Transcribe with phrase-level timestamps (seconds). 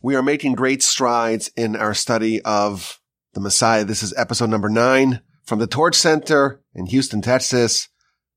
[0.00, 3.00] We are making great strides in our study of
[3.34, 3.84] the Messiah.
[3.84, 7.88] This is episode number nine from the Torch Center in Houston, Texas.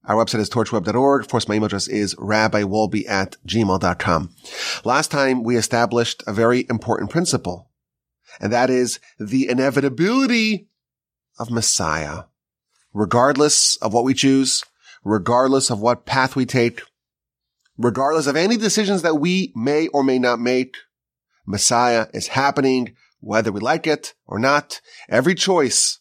[0.06, 1.22] Our website is torchweb.org.
[1.22, 4.36] Of course, my email address is rabbiwolbe at gmail.com.
[4.84, 7.70] Last time we established a very important principle,
[8.40, 10.68] and that is the inevitability
[11.38, 12.24] of Messiah.
[12.92, 14.64] Regardless of what we choose,
[15.04, 16.82] regardless of what path we take,
[17.78, 20.76] regardless of any decisions that we may or may not make,
[21.52, 24.80] Messiah is happening, whether we like it or not.
[25.10, 26.00] Every choice,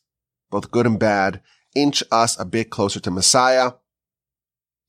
[0.50, 1.42] both good and bad,
[1.74, 3.72] inch us a bit closer to Messiah.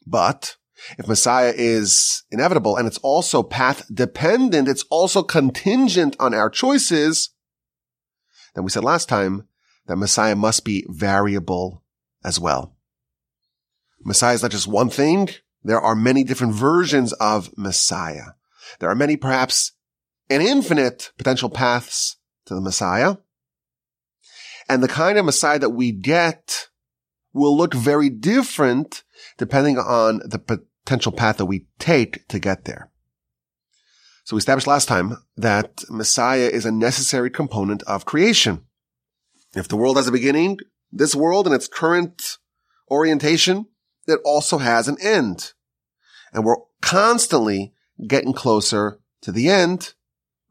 [0.05, 0.57] But
[0.99, 7.31] if Messiah is inevitable and it's also path dependent, it's also contingent on our choices,
[8.53, 9.47] then we said last time
[9.87, 11.83] that Messiah must be variable
[12.23, 12.75] as well.
[14.03, 15.29] Messiah is not just one thing.
[15.63, 18.33] There are many different versions of Messiah.
[18.79, 19.73] There are many perhaps
[20.31, 23.17] and infinite potential paths to the Messiah.
[24.69, 26.69] And the kind of Messiah that we get
[27.33, 29.03] will look very different
[29.37, 32.91] depending on the potential path that we take to get there.
[34.23, 38.61] So we established last time that Messiah is a necessary component of creation.
[39.53, 40.59] If the world has a beginning,
[40.91, 42.37] this world in its current
[42.89, 43.65] orientation,
[44.07, 45.51] it also has an end.
[46.31, 47.73] And we're constantly
[48.07, 49.93] getting closer to the end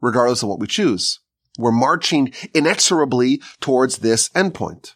[0.01, 1.19] regardless of what we choose.
[1.57, 4.95] We're marching inexorably towards this endpoint.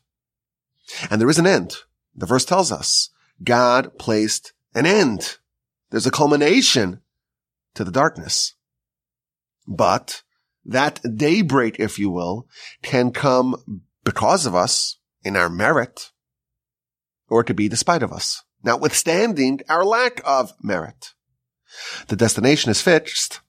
[1.10, 1.76] And there is an end.
[2.16, 3.10] The verse tells us
[3.44, 5.38] God placed an end.
[5.90, 7.02] There's a culmination
[7.74, 8.56] to the darkness.
[9.68, 10.24] But
[10.64, 12.48] that daybreak, if you will,
[12.82, 16.12] can come because of us in our merit,
[17.28, 21.14] or could be despite of us, notwithstanding our lack of merit.
[22.08, 23.42] The destination is fixed,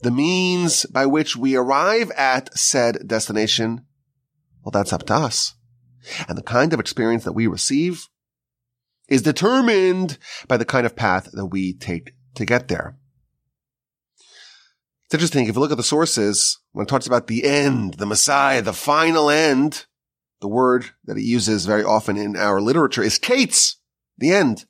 [0.00, 3.86] the means by which we arrive at said destination,
[4.62, 5.54] well, that's up to us.
[6.28, 8.06] And the kind of experience that we receive
[9.08, 12.96] is determined by the kind of path that we take to get there.
[15.06, 15.46] It's interesting.
[15.46, 18.74] If you look at the sources, when it talks about the end, the Messiah, the
[18.74, 19.86] final end,
[20.40, 23.78] the word that it uses very often in our literature is kates,
[24.18, 24.66] the end.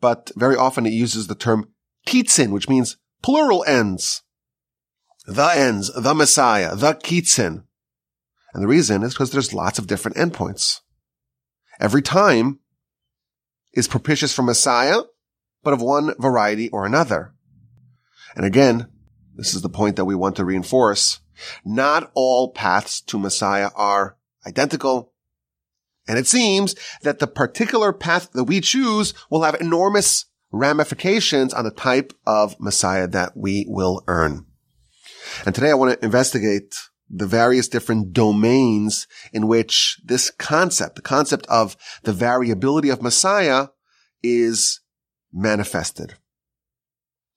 [0.00, 1.72] But very often it uses the term
[2.06, 4.22] kitzin, which means plural ends.
[5.26, 7.64] The ends, the Messiah, the Kitzin.
[8.52, 10.80] And the reason is because there's lots of different endpoints.
[11.78, 12.60] Every time
[13.72, 15.02] is propitious for Messiah,
[15.62, 17.34] but of one variety or another.
[18.34, 18.88] And again,
[19.36, 21.20] this is the point that we want to reinforce.
[21.64, 24.16] Not all paths to Messiah are
[24.46, 25.12] identical.
[26.08, 31.64] And it seems that the particular path that we choose will have enormous ramifications on
[31.64, 34.46] the type of Messiah that we will earn.
[35.46, 36.74] And today I want to investigate
[37.08, 43.68] the various different domains in which this concept, the concept of the variability of Messiah
[44.22, 44.80] is
[45.32, 46.14] manifested.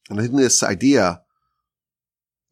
[0.09, 1.21] And I think this idea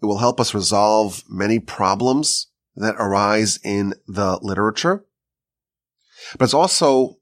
[0.01, 5.05] it will help us resolve many problems that arise in the literature.
[6.37, 7.17] But it's also,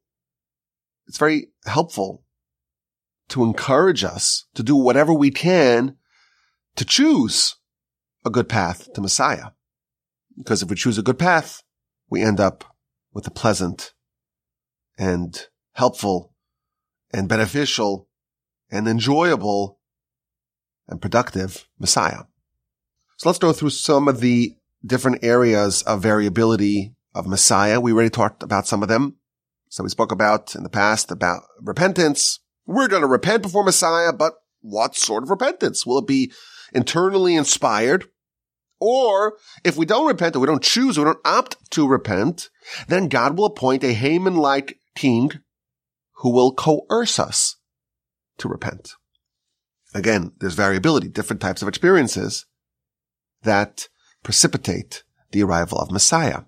[1.08, 2.24] it's very helpful
[3.30, 5.96] to encourage us to do whatever we can
[6.76, 7.56] to choose
[8.26, 9.52] a good path to Messiah.
[10.38, 11.64] Because if we choose a good path,
[12.10, 12.64] we end up
[13.14, 13.94] with a pleasant
[14.98, 16.34] and helpful
[17.12, 18.08] and beneficial
[18.72, 19.80] and enjoyable
[20.88, 22.24] and productive Messiah.
[23.18, 27.82] So let's go through some of the different areas of variability of Messiah.
[27.82, 29.18] We already talked about some of them.
[29.70, 34.14] So we spoke about in the past about repentance, we're going to repent before Messiah,
[34.14, 35.86] but what sort of repentance?
[35.86, 36.32] Will it be
[36.74, 38.06] internally inspired?
[38.80, 42.50] Or if we don't repent, or we don't choose, we don't opt to repent,
[42.88, 45.32] then God will appoint a Haman-like king
[46.18, 47.56] who will coerce us
[48.38, 48.92] to repent.
[49.94, 52.46] Again, there's variability, different types of experiences
[53.42, 53.90] that
[54.24, 56.42] precipitate the arrival of Messiah.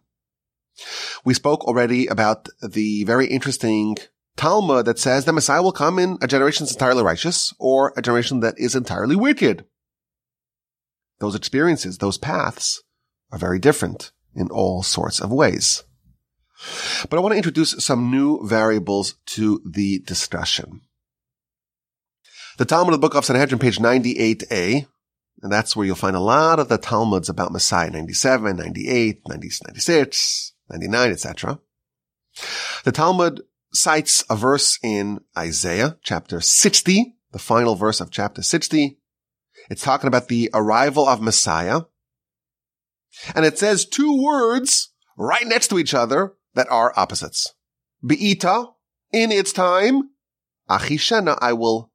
[1.25, 3.97] We spoke already about the very interesting
[4.37, 8.01] Talmud that says the Messiah will come in a generation that's entirely righteous or a
[8.01, 9.65] generation that is entirely wicked.
[11.19, 12.81] Those experiences, those paths
[13.31, 15.83] are very different in all sorts of ways.
[17.09, 20.81] But I want to introduce some new variables to the discussion.
[22.57, 24.85] The Talmud of the Book of Sanhedrin, page 98a,
[25.41, 30.53] and that's where you'll find a lot of the Talmuds about Messiah, 97, 98, 96,
[30.69, 31.59] 99, etc.
[32.83, 33.41] The Talmud
[33.73, 38.97] cites a verse in Isaiah chapter 60, the final verse of chapter 60.
[39.69, 41.81] It's talking about the arrival of Messiah.
[43.35, 47.53] And it says two words right next to each other that are opposites.
[48.05, 48.67] Be'ita,
[49.11, 50.09] in its time.
[50.69, 51.91] Achishena, I will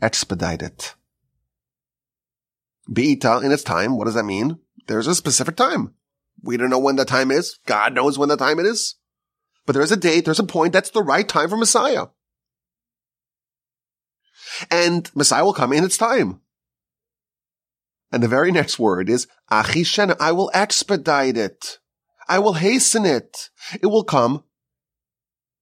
[0.00, 0.94] expedite it.
[2.90, 3.96] Be'ita, in its time.
[3.96, 4.58] What does that mean?
[4.86, 5.94] There's a specific time.
[6.42, 7.58] We don't know when the time is.
[7.66, 8.96] God knows when the time it is.
[9.68, 12.06] But there's a date, there's a point, that's the right time for Messiah.
[14.70, 16.40] And Messiah will come in its time.
[18.10, 20.16] And the very next word is achishena.
[20.18, 21.80] I will expedite it.
[22.26, 23.50] I will hasten it.
[23.82, 24.42] It will come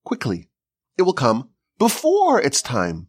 [0.04, 0.50] quickly.
[0.96, 3.08] It will come before its time.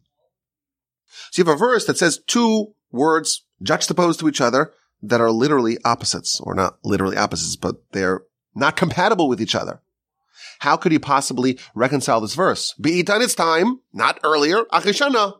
[1.30, 5.30] So you have a verse that says two words juxtaposed to each other that are
[5.30, 8.22] literally opposites, or not literally opposites, but they're
[8.56, 9.80] not compatible with each other.
[10.58, 12.74] How could he possibly reconcile this verse?
[12.74, 14.64] Be done its time, not earlier.
[14.72, 15.34] Achishena.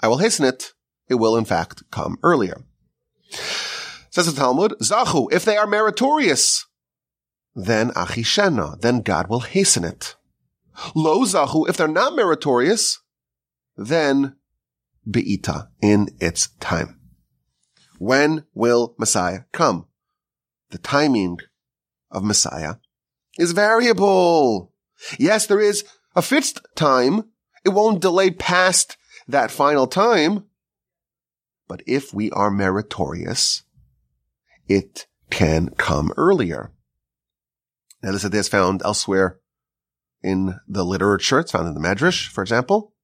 [0.00, 0.72] I will hasten it.
[1.08, 2.62] It will in fact come earlier.
[4.10, 6.66] Says the Talmud, Zachu, if they are meritorious,
[7.54, 10.16] then achishena, then God will hasten it.
[10.94, 13.00] Lo Zachu, if they're not meritorious,
[13.76, 14.36] then
[15.08, 17.00] be'ita, in its time.
[17.98, 19.86] When will Messiah come?
[20.70, 21.38] The timing
[22.10, 22.74] of Messiah
[23.38, 24.72] is variable.
[25.18, 25.84] Yes, there is
[26.14, 27.24] a fixed time.
[27.64, 28.96] It won't delay past
[29.28, 30.44] that final time.
[31.68, 33.62] But if we are meritorious,
[34.68, 36.72] it can come earlier.
[38.02, 39.38] Now this idea is found elsewhere
[40.22, 41.38] in the literature.
[41.40, 42.94] It's found in the Midrash, for example.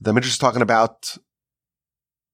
[0.00, 1.16] The Midrash is talking about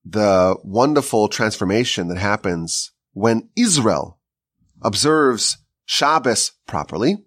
[0.05, 4.19] the wonderful transformation that happens when Israel
[4.83, 7.19] observes Shabbos properly.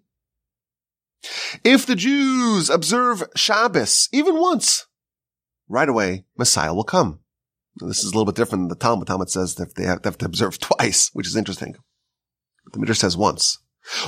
[1.63, 4.85] If the Jews observe Shabbos even once,
[5.67, 7.19] right away Messiah will come.
[7.77, 9.07] This is a little bit different than the Talmud.
[9.07, 11.75] Talmud says that they have, to observe twice, which is interesting.
[12.71, 13.59] The Midrash says once.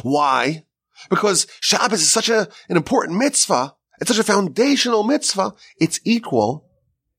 [0.01, 0.65] Why?
[1.09, 3.75] Because Shabbos is such a, an important mitzvah.
[4.01, 5.53] It's such a foundational mitzvah.
[5.79, 6.67] It's equal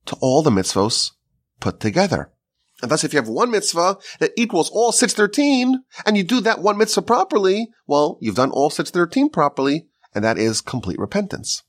[0.06, 1.12] to all the mitzvahs
[1.60, 2.32] put together.
[2.82, 6.60] And thus, if you have one mitzvah that equals all 613, and you do that
[6.60, 11.62] one mitzvah properly, well, you've done all 613 properly, and that is complete repentance.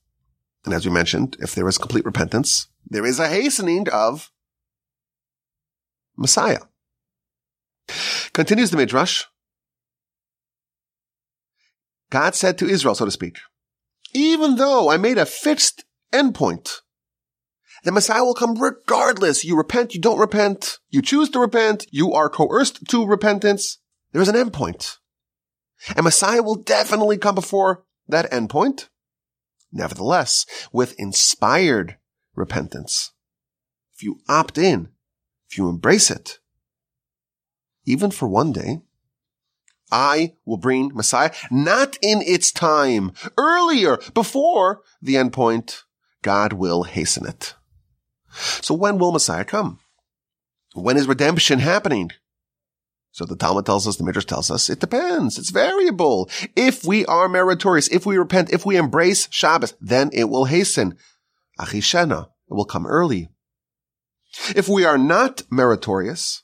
[0.64, 4.30] And as we mentioned, if there is complete repentance, there is a hastening of
[6.16, 6.60] Messiah.
[8.32, 9.24] Continues the Midrash.
[12.10, 13.38] God said to Israel, so to speak,
[14.12, 16.80] even though I made a fixed endpoint,
[17.82, 19.44] the Messiah will come regardless.
[19.44, 23.78] You repent, you don't repent, you choose to repent, you are coerced to repentance.
[24.12, 24.98] There is an endpoint.
[25.96, 28.88] And Messiah will definitely come before that endpoint.
[29.72, 31.96] Nevertheless, with inspired
[32.34, 33.12] repentance,
[33.94, 34.90] if you opt in,
[35.50, 36.38] if you embrace it,
[37.84, 38.82] even for one day,
[39.90, 45.82] I will bring Messiah not in its time, earlier, before the endpoint.
[46.22, 47.54] God will hasten it.
[48.32, 49.78] So when will Messiah come?
[50.74, 52.10] When is redemption happening?
[53.10, 55.38] So the Talmud tells us, the Midrash tells us, it depends.
[55.38, 56.30] It's variable.
[56.56, 60.96] If we are meritorious, if we repent, if we embrace Shabbos, then it will hasten.
[61.60, 63.28] Achishena, it will come early.
[64.56, 66.42] If we are not meritorious,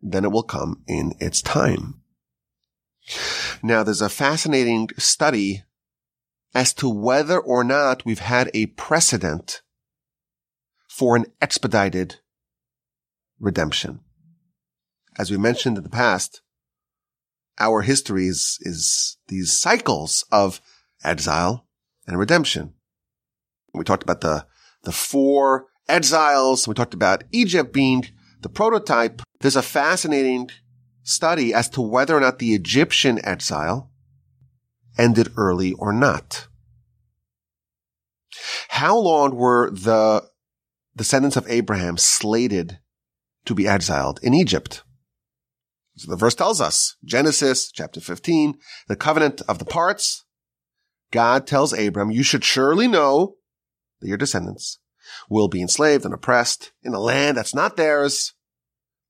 [0.00, 2.00] then it will come in its time.
[3.62, 5.62] Now, there's a fascinating study
[6.54, 9.60] as to whether or not we've had a precedent
[10.92, 12.16] for an expedited
[13.40, 14.00] redemption.
[15.18, 16.42] As we mentioned in the past,
[17.58, 20.60] our history is, is these cycles of
[21.02, 21.66] exile
[22.06, 22.74] and redemption.
[23.72, 24.46] We talked about the,
[24.82, 26.68] the four exiles.
[26.68, 28.04] We talked about Egypt being
[28.42, 30.50] the prototype there's a fascinating
[31.02, 33.90] study as to whether or not the Egyptian exile
[34.98, 36.48] ended early or not.
[38.68, 40.30] How long were the
[40.96, 42.78] descendants of Abraham slated
[43.44, 44.82] to be exiled in Egypt?
[45.96, 48.58] So the verse tells us, Genesis chapter 15,
[48.88, 50.24] the covenant of the parts.
[51.10, 53.36] God tells Abram, you should surely know
[54.00, 54.78] that your descendants
[55.28, 58.32] will be enslaved and oppressed in a land that's not theirs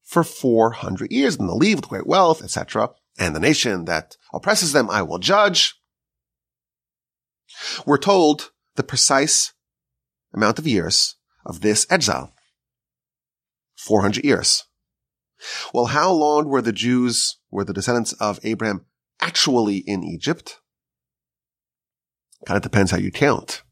[0.02, 2.90] for 400 years and they'll leave with great wealth, etc.
[3.18, 5.76] And the nation that oppresses them, I will judge.
[7.86, 9.52] We're told the precise
[10.34, 12.32] amount of years of this exile.
[13.76, 14.64] 400 years.
[15.74, 18.86] Well, how long were the Jews, were the descendants of Abraham
[19.20, 20.60] actually in Egypt?
[22.46, 23.62] Kind of depends how you count.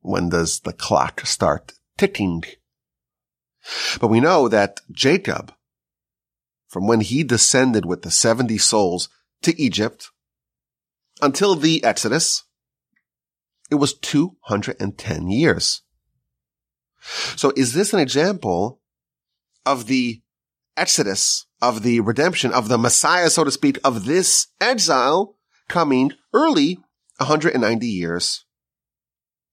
[0.00, 2.42] When does the clock start ticking?
[4.00, 5.52] But we know that Jacob,
[6.68, 9.08] from when he descended with the 70 souls
[9.42, 10.10] to Egypt
[11.20, 12.44] until the Exodus,
[13.70, 15.82] it was 210 years.
[17.36, 18.80] So is this an example
[19.66, 20.22] of the
[20.76, 25.36] Exodus, of the redemption, of the Messiah, so to speak, of this exile
[25.68, 26.78] coming early
[27.18, 28.44] 190 years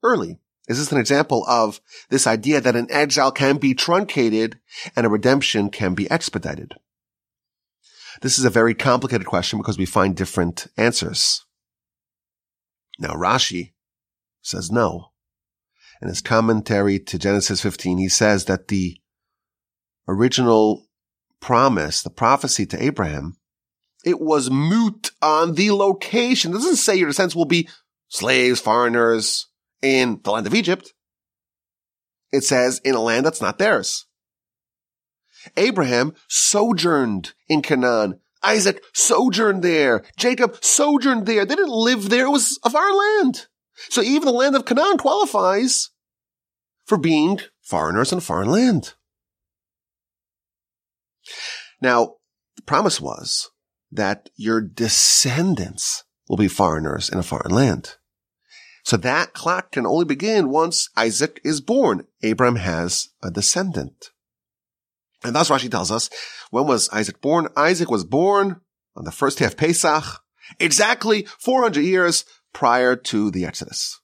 [0.04, 0.40] early?
[0.68, 4.60] Is this an example of this idea that an exile can be truncated
[4.96, 6.76] and a redemption can be expedited?
[8.22, 11.46] This is a very complicated question because we find different answers.
[13.00, 13.74] Now Rashi
[14.42, 15.09] says no.
[16.02, 18.98] In his commentary to Genesis 15, he says that the
[20.08, 20.86] original
[21.42, 23.38] promise, the prophecy to Abraham,
[24.06, 26.52] it was moot on the location.
[26.52, 27.68] It doesn't say your descendants will be
[28.08, 29.48] slaves, foreigners,
[29.82, 30.94] in the land of Egypt.
[32.32, 34.06] It says in a land that's not theirs.
[35.58, 38.20] Abraham sojourned in Canaan.
[38.44, 40.04] Isaac sojourned there.
[40.18, 41.46] Jacob sojourned there.
[41.46, 42.26] They didn't live there.
[42.26, 43.48] It was a foreign land.
[43.88, 45.90] So even the land of Canaan qualifies
[46.86, 48.94] for being foreigners in a foreign land.
[51.82, 52.16] Now,
[52.56, 53.50] the promise was
[53.92, 57.96] that your descendants will be foreigners in a foreign land.
[58.84, 62.08] So that clock can only begin once Isaac is born.
[62.24, 64.12] Abraham has a descendant.
[65.24, 66.10] And thus Rashi tells us,
[66.50, 67.50] when was Isaac born?
[67.56, 68.62] Isaac was born
[68.96, 70.04] on the first day of Pesach,
[70.60, 74.00] exactly 400 years prior to the Exodus.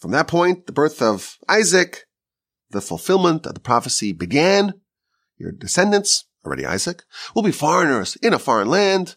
[0.00, 2.06] From that point, the birth of Isaac,
[2.70, 4.74] the fulfillment of the prophecy began.
[5.36, 7.02] Your descendants, already Isaac,
[7.34, 9.16] will be foreigners in a foreign land,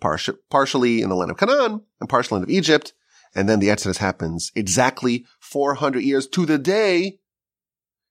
[0.00, 2.92] partially in the land of Canaan and partially in the land of Egypt.
[3.34, 7.20] And then the Exodus happens exactly 400 years to the day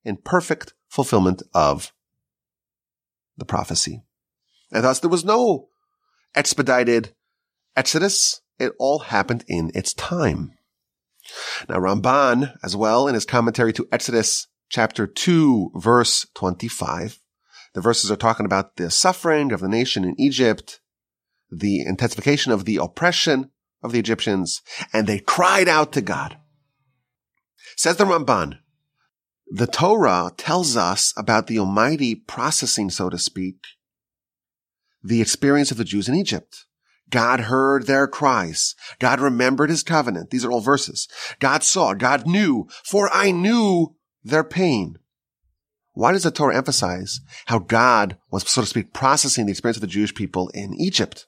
[0.03, 1.91] in perfect fulfillment of
[3.37, 4.03] the prophecy.
[4.71, 5.67] And thus there was no
[6.35, 7.13] expedited
[7.75, 8.41] Exodus.
[8.59, 10.53] It all happened in its time.
[11.67, 17.19] Now Ramban, as well, in his commentary to Exodus chapter 2, verse 25,
[17.73, 20.81] the verses are talking about the suffering of the nation in Egypt,
[21.49, 23.51] the intensification of the oppression
[23.81, 24.61] of the Egyptians,
[24.91, 26.37] and they cried out to God.
[27.77, 28.59] Says the Ramban,
[29.47, 33.57] the Torah tells us about the Almighty processing, so to speak,
[35.01, 36.65] the experience of the Jews in Egypt.
[37.09, 38.75] God heard their cries.
[38.99, 40.29] God remembered his covenant.
[40.29, 41.07] These are all verses.
[41.39, 44.97] God saw, God knew, for I knew their pain.
[45.93, 49.81] Why does the Torah emphasize how God was, so to speak, processing the experience of
[49.81, 51.27] the Jewish people in Egypt?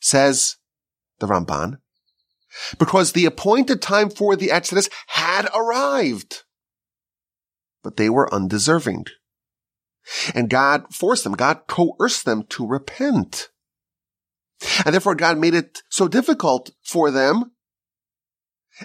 [0.00, 0.56] Says
[1.20, 1.78] the Ramban,
[2.78, 6.42] because the appointed time for the Exodus had arrived,
[7.82, 9.06] but they were undeserving.
[10.34, 13.50] And God forced them, God coerced them to repent.
[14.84, 17.52] And therefore God made it so difficult for them.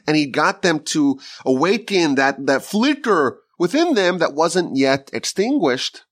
[0.06, 6.06] And he got them to awaken that, that flicker within them that wasn't yet extinguished.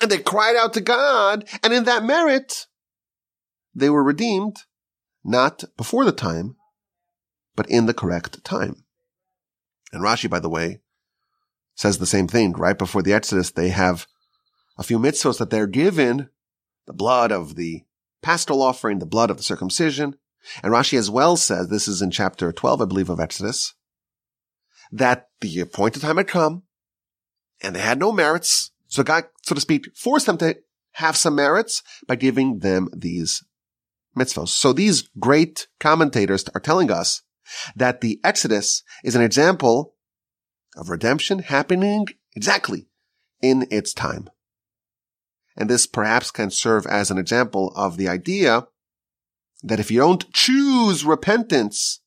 [0.00, 1.48] And they cried out to God.
[1.62, 2.66] And in that merit,
[3.74, 4.56] they were redeemed
[5.24, 6.56] not before the time,
[7.56, 8.84] but in the correct time.
[9.92, 10.80] And Rashi, by the way,
[11.74, 12.52] says the same thing.
[12.52, 14.06] Right before the Exodus, they have
[14.76, 16.28] a few mitzvahs that they're given,
[16.86, 17.82] the blood of the
[18.22, 20.16] paschal offering, the blood of the circumcision.
[20.62, 23.74] And Rashi as well says, this is in chapter 12, I believe, of Exodus,
[24.92, 26.62] that the appointed time had come
[27.60, 28.70] and they had no merits.
[28.86, 30.56] So God, so to speak, forced them to
[30.92, 33.44] have some merits by giving them these
[34.16, 34.48] mitzvahs.
[34.48, 37.22] So these great commentators are telling us
[37.76, 39.94] that the Exodus is an example
[40.76, 42.88] of redemption happening exactly
[43.40, 44.28] in its time.
[45.58, 48.68] And this perhaps can serve as an example of the idea
[49.64, 52.00] that if you don't choose repentance,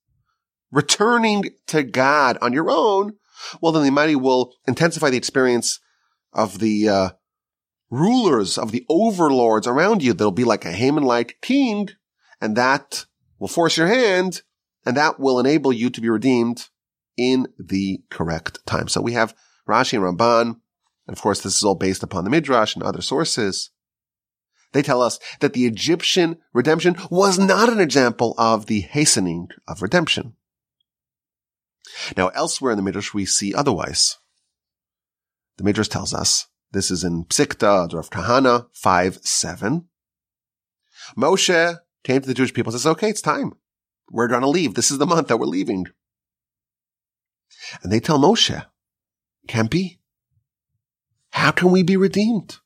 [0.71, 3.17] returning to God on your own,
[3.61, 5.79] well, then the Almighty will intensify the experience
[6.31, 7.09] of the uh,
[7.89, 10.13] rulers, of the overlords around you.
[10.13, 11.89] They'll be like a Haman-like king
[12.39, 13.05] and that
[13.37, 14.43] will force your hand
[14.85, 16.69] and that will enable you to be redeemed
[17.17, 18.87] in the correct time.
[18.87, 19.35] So we have
[19.67, 20.61] Rashi and Ramban.
[21.07, 23.71] And of course, this is all based upon the Midrash and other sources.
[24.73, 29.81] They tell us that the Egyptian redemption was not an example of the hastening of
[29.81, 30.35] redemption.
[32.15, 34.17] Now, elsewhere in the Midrash, we see otherwise.
[35.57, 39.87] The Midrash tells us, this is in Pesikta, Rav Kahana 5, 7.
[41.17, 43.53] Moshe came to the Jewish people and says, okay, it's time.
[44.09, 44.75] We're going to leave.
[44.75, 45.87] This is the month that we're leaving.
[47.83, 48.65] And they tell Moshe,
[49.47, 49.99] can't be.
[51.31, 52.57] How can we be redeemed?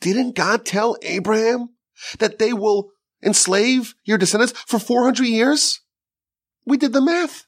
[0.00, 1.70] Didn't God tell Abraham
[2.18, 2.90] that they will
[3.22, 5.80] enslave your descendants for 400 years?
[6.66, 7.46] We did the math.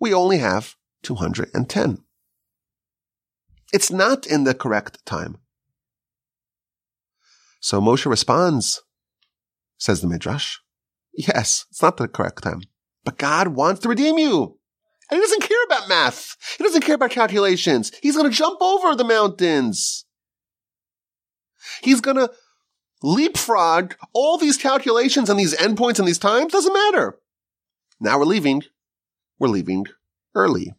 [0.00, 1.98] We only have 210.
[3.72, 5.38] It's not in the correct time.
[7.60, 8.82] So Moshe responds,
[9.78, 10.58] says the Midrash.
[11.12, 12.62] Yes, it's not the correct time,
[13.04, 14.58] but God wants to redeem you.
[15.10, 16.36] And he doesn't care about math.
[16.58, 17.92] He doesn't care about calculations.
[18.02, 20.04] He's going to jump over the mountains.
[21.82, 22.30] He's going to
[23.02, 26.52] leapfrog all these calculations and these endpoints and these times.
[26.52, 27.18] Doesn't matter.
[28.00, 28.62] Now we're leaving.
[29.38, 29.86] We're leaving
[30.34, 30.74] early.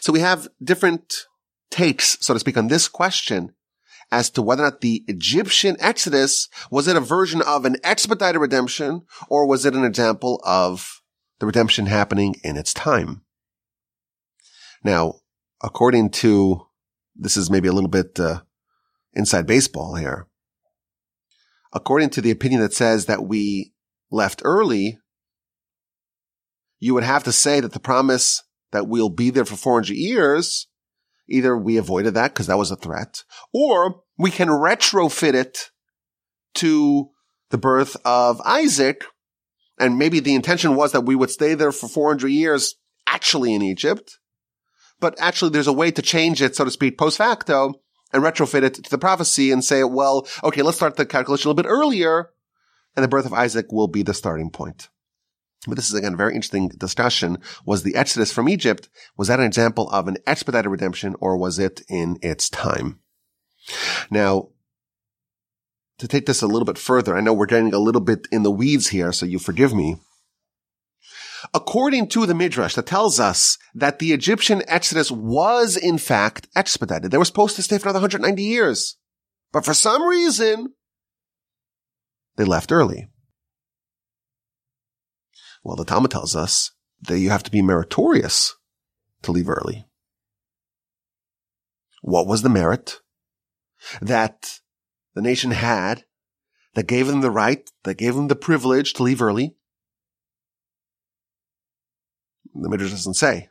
[0.00, 1.26] So we have different
[1.70, 3.54] takes, so to speak, on this question
[4.10, 8.40] as to whether or not the Egyptian Exodus was it a version of an expedited
[8.40, 10.97] redemption or was it an example of
[11.40, 13.22] the redemption happening in its time?
[14.84, 15.14] Now,
[15.62, 16.66] according to
[17.16, 18.42] this is maybe a little bit uh,
[19.12, 20.28] inside baseball here.
[21.72, 23.72] According to the opinion that says that we
[24.10, 24.98] left early,
[26.78, 30.68] you would have to say that the promise that we'll be there for 400 years
[31.28, 35.70] Either we avoided that because that was a threat, or we can retrofit it
[36.54, 37.10] to
[37.50, 39.04] the birth of Isaac.
[39.80, 43.62] And maybe the intention was that we would stay there for 400 years actually in
[43.62, 44.18] Egypt.
[45.00, 47.74] But actually there's a way to change it, so to speak, post facto
[48.12, 51.50] and retrofit it to the prophecy and say, well, okay, let's start the calculation a
[51.50, 52.30] little bit earlier
[52.96, 54.88] and the birth of Isaac will be the starting point.
[55.66, 57.38] But this is again a very interesting discussion.
[57.64, 61.58] Was the Exodus from Egypt, was that an example of an expedited redemption or was
[61.58, 63.00] it in its time?
[64.10, 64.48] Now,
[65.98, 68.42] to take this a little bit further, I know we're getting a little bit in
[68.42, 69.96] the weeds here, so you forgive me.
[71.54, 77.10] According to the Midrash that tells us that the Egyptian Exodus was in fact expedited.
[77.10, 78.96] They were supposed to stay for another 190 years.
[79.52, 80.74] But for some reason,
[82.36, 83.08] they left early.
[85.62, 86.72] Well, the Talmud tells us
[87.02, 88.54] that you have to be meritorious
[89.22, 89.86] to leave early.
[92.02, 93.00] What was the merit
[94.00, 94.60] that
[95.14, 96.04] the nation had
[96.74, 99.56] that gave them the right, that gave them the privilege to leave early?
[102.54, 103.48] The Midrash doesn't say.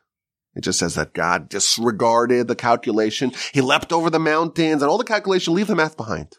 [0.56, 3.32] It just says that God disregarded the calculation.
[3.54, 6.34] He leapt over the mountains and all the calculation, leave the math behind.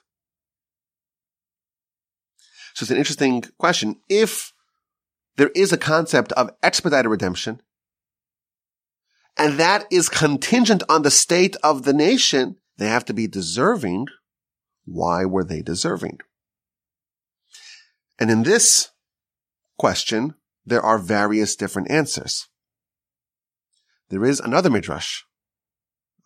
[2.74, 3.96] So it's an interesting question.
[4.08, 4.52] If
[5.38, 7.62] there is a concept of expedited redemption.
[9.38, 12.56] And that is contingent on the state of the nation.
[12.76, 14.08] They have to be deserving.
[14.90, 16.20] Why were they deserving?
[18.18, 18.88] And in this
[19.78, 22.48] question, there are various different answers.
[24.08, 25.22] There is another midrash.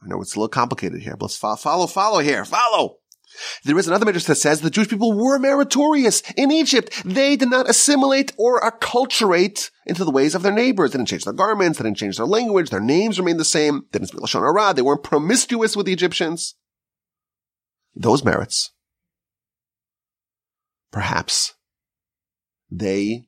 [0.02, 2.44] I know it's a little complicated here, but let's follow, follow, follow here.
[2.44, 2.98] Follow.
[3.64, 7.02] There is another midrash that says the Jewish people were meritorious in Egypt.
[7.04, 10.92] They did not assimilate or acculturate into the ways of their neighbors.
[10.92, 11.78] They didn't change their garments.
[11.78, 12.70] They didn't change their language.
[12.70, 13.86] Their names remained the same.
[13.90, 14.74] They didn't speak Lashon Hara.
[14.74, 16.54] They weren't promiscuous with the Egyptians.
[17.94, 18.70] Those merits.
[20.90, 21.54] Perhaps
[22.70, 23.26] they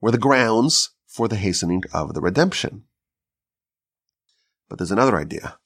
[0.00, 2.84] were the grounds for the hastening of the redemption.
[4.68, 5.58] But there's another idea.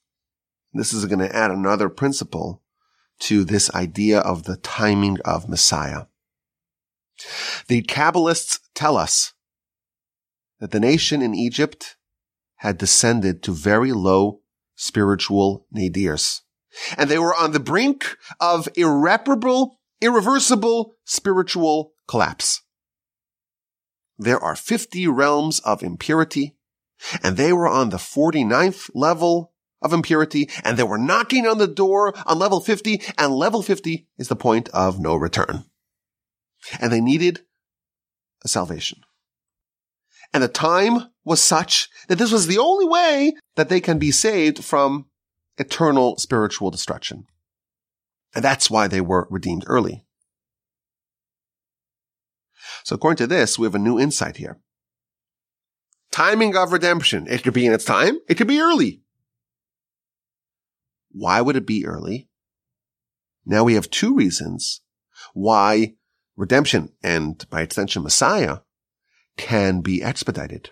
[0.73, 2.63] This is going to add another principle
[3.21, 6.07] to this idea of the timing of Messiah.
[7.69, 9.33] The Kabbalists tell us
[10.61, 11.97] that the nation in Egypt
[12.57, 14.41] had descended to very low
[14.75, 16.43] spiritual nadirs.
[16.97, 22.63] And they were on the brink of irreparable, irreversible spiritual collapse.
[24.19, 26.57] There are 50 realms of impurity,
[27.23, 31.67] and they were on the 49th level of impurity and they were knocking on the
[31.67, 35.65] door on level 50 and level 50 is the point of no return.
[36.81, 37.41] And they needed
[38.45, 39.01] a salvation.
[40.33, 44.11] And the time was such that this was the only way that they can be
[44.11, 45.07] saved from
[45.59, 47.27] eternal spiritual destruction.
[48.35, 50.05] And that's why they were redeemed early.
[52.85, 54.61] So according to this, we have a new insight here.
[56.13, 57.27] Timing of redemption.
[57.29, 58.19] It could be in its time.
[58.29, 59.03] It could be early.
[61.11, 62.29] Why would it be early?
[63.45, 64.83] Now we have two reasons
[65.35, 65.95] why
[66.37, 68.59] redemption and by extension Messiah
[69.37, 70.71] can be expedited.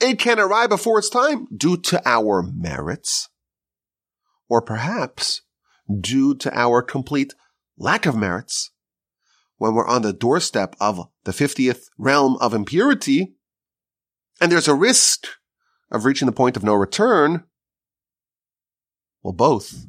[0.00, 3.29] It can arrive before its time due to our merits
[4.50, 5.40] or perhaps
[6.00, 7.32] due to our complete
[7.78, 8.70] lack of merits
[9.56, 13.34] when we're on the doorstep of the 50th realm of impurity
[14.40, 15.26] and there's a risk
[15.90, 17.44] of reaching the point of no return
[19.22, 19.86] well, both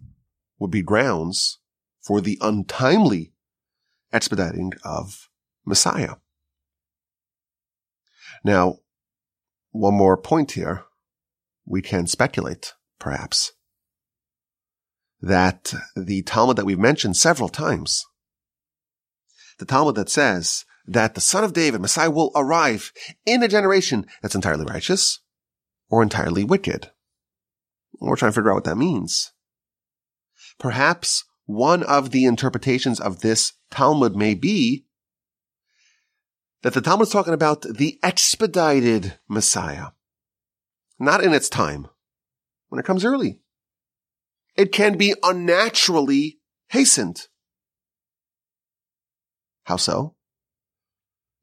[0.59, 1.59] would be grounds
[2.01, 3.33] for the untimely
[4.11, 5.29] expediting of
[5.65, 6.15] Messiah.
[8.43, 8.79] Now,
[9.71, 10.83] one more point here.
[11.65, 13.53] We can speculate, perhaps,
[15.21, 18.05] that the Talmud that we've mentioned several times,
[19.59, 22.91] the Talmud that says that the son of David, Messiah, will arrive
[23.25, 25.19] in a generation that's entirely righteous
[25.89, 26.89] or entirely wicked.
[27.99, 29.31] We're trying to figure out what that means.
[30.57, 34.85] Perhaps one of the interpretations of this Talmud may be
[36.63, 39.87] that the Talmud is talking about the expedited Messiah,
[40.99, 41.87] not in its time,
[42.69, 43.40] when it comes early.
[44.55, 47.27] It can be unnaturally hastened.
[49.63, 50.15] How so?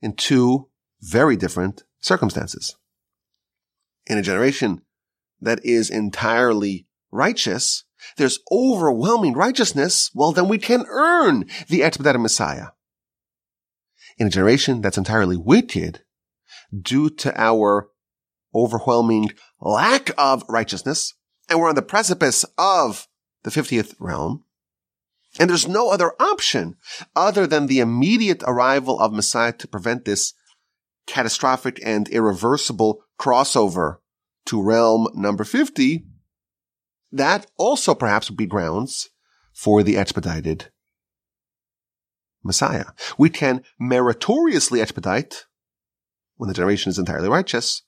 [0.01, 0.69] In two
[1.01, 2.77] very different circumstances.
[4.07, 4.83] In a generation
[5.41, 7.85] that is entirely righteous,
[8.17, 12.69] there's overwhelming righteousness, well, then we can earn the expedited Messiah.
[14.19, 16.03] In a generation that's entirely wicked,
[16.77, 17.89] due to our
[18.55, 21.15] overwhelming lack of righteousness,
[21.49, 23.09] and we're on the precipice of
[23.43, 24.45] the 50th realm,
[25.39, 26.77] and there's no other option
[27.15, 30.35] other than the immediate arrival of Messiah to prevent this
[31.07, 33.97] catastrophic and irreversible crossover
[34.47, 36.05] to realm number 50,
[37.13, 39.11] that also perhaps would be grounds
[39.53, 40.71] for the expedited
[42.43, 42.87] Messiah.
[43.17, 45.47] We can meritoriously expedite
[46.37, 47.83] when the generation is entirely righteous,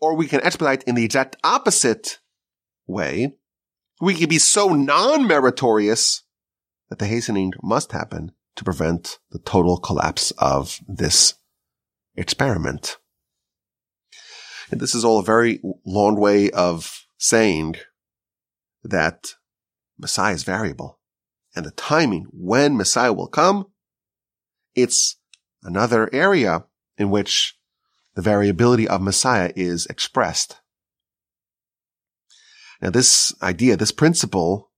[0.00, 2.18] or we can expedite in the exact opposite
[2.86, 3.34] way.
[4.00, 6.22] We can be so non-meritorious
[6.88, 11.34] that the hastening must happen to prevent the total collapse of this
[12.16, 12.98] experiment.
[14.70, 17.76] And this is all a very long way of saying
[18.82, 19.34] that
[19.98, 20.98] Messiah is variable
[21.54, 23.66] and the timing when Messiah will come,
[24.74, 25.16] it's
[25.62, 26.64] another area
[26.98, 27.56] in which
[28.14, 30.60] the variability of Messiah is expressed.
[32.84, 34.70] Now this idea, this principle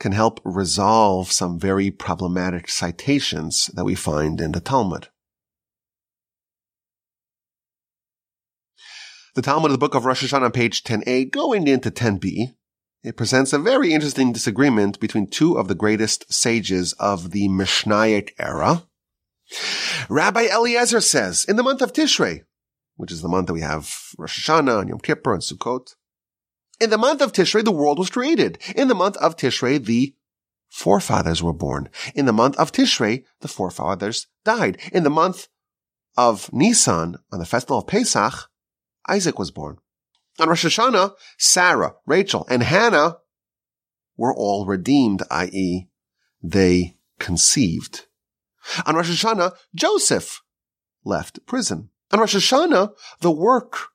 [0.00, 5.08] can help resolve some very problematic citations that we find in the Talmud.
[9.34, 12.54] The Talmud of the book of Rosh Hashanah page 10a, going into 10b,
[13.02, 18.30] it presents a very interesting disagreement between two of the greatest sages of the Mishnaic
[18.38, 18.84] era.
[20.08, 22.44] Rabbi Eliezer says, in the month of Tishrei,
[22.96, 25.94] which is the month that we have Rosh Hashanah and Yom Kippur and Sukkot,
[26.80, 28.58] in the month of Tishrei, the world was created.
[28.74, 30.14] In the month of Tishrei, the
[30.68, 31.88] forefathers were born.
[32.14, 34.78] In the month of Tishrei, the forefathers died.
[34.92, 35.48] In the month
[36.16, 38.50] of Nisan, on the festival of Pesach,
[39.08, 39.78] Isaac was born.
[40.40, 43.18] On Rosh Hashanah, Sarah, Rachel, and Hannah
[44.16, 45.88] were all redeemed, i.e.,
[46.42, 48.06] they conceived.
[48.86, 50.42] On Rosh Hashanah, Joseph
[51.04, 51.90] left prison.
[52.12, 53.90] On Rosh Hashanah, the work,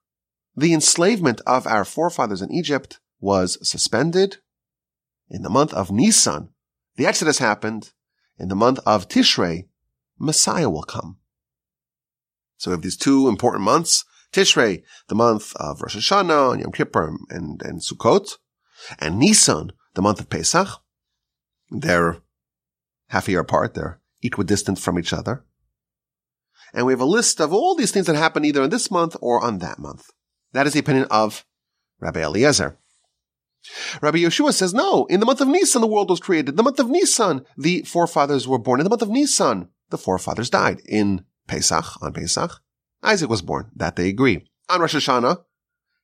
[0.60, 4.38] the enslavement of our forefathers in Egypt was suspended.
[5.30, 6.50] In the month of Nisan,
[6.96, 7.92] the Exodus happened.
[8.38, 9.68] In the month of Tishrei,
[10.18, 11.18] Messiah will come.
[12.58, 16.72] So we have these two important months Tishrei, the month of Rosh Hashanah and Yom
[16.72, 18.38] Kippur and, and Sukkot,
[19.00, 20.68] and Nisan, the month of Pesach.
[21.72, 22.18] They're
[23.08, 23.74] half a year apart.
[23.74, 25.46] They're equidistant from each other.
[26.74, 29.16] And we have a list of all these things that happen either in this month
[29.22, 30.12] or on that month.
[30.54, 31.46] That is the opinion of
[32.00, 32.78] Rabbi Eliezer.
[34.02, 36.50] Rabbi Yehoshua says, no, in the month of Nisan, the world was created.
[36.50, 38.80] In the month of Nisan, the forefathers were born.
[38.80, 40.82] In the month of Nisan, the forefathers died.
[40.88, 42.62] In Pesach, on Pesach,
[43.04, 43.70] Isaac was born.
[43.76, 44.50] That they agree.
[44.70, 45.44] On Rosh Hashanah,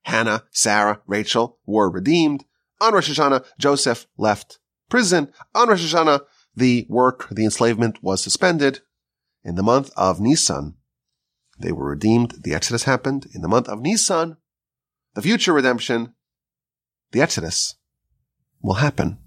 [0.04, 2.46] Hannah, Sarah, Rachel were redeemed.
[2.82, 5.32] On Rosh Hashanah, Joseph left prison.
[5.54, 6.22] On Rosh Hashanah,
[6.56, 8.82] the work, the enslavement was suspended.
[9.44, 10.76] In the month of Nisan,
[11.58, 12.44] they were redeemed.
[12.44, 13.28] The Exodus happened.
[13.34, 14.38] In the month of Nisan,
[15.14, 16.14] the future redemption,
[17.12, 17.76] the Exodus
[18.62, 19.20] will happen.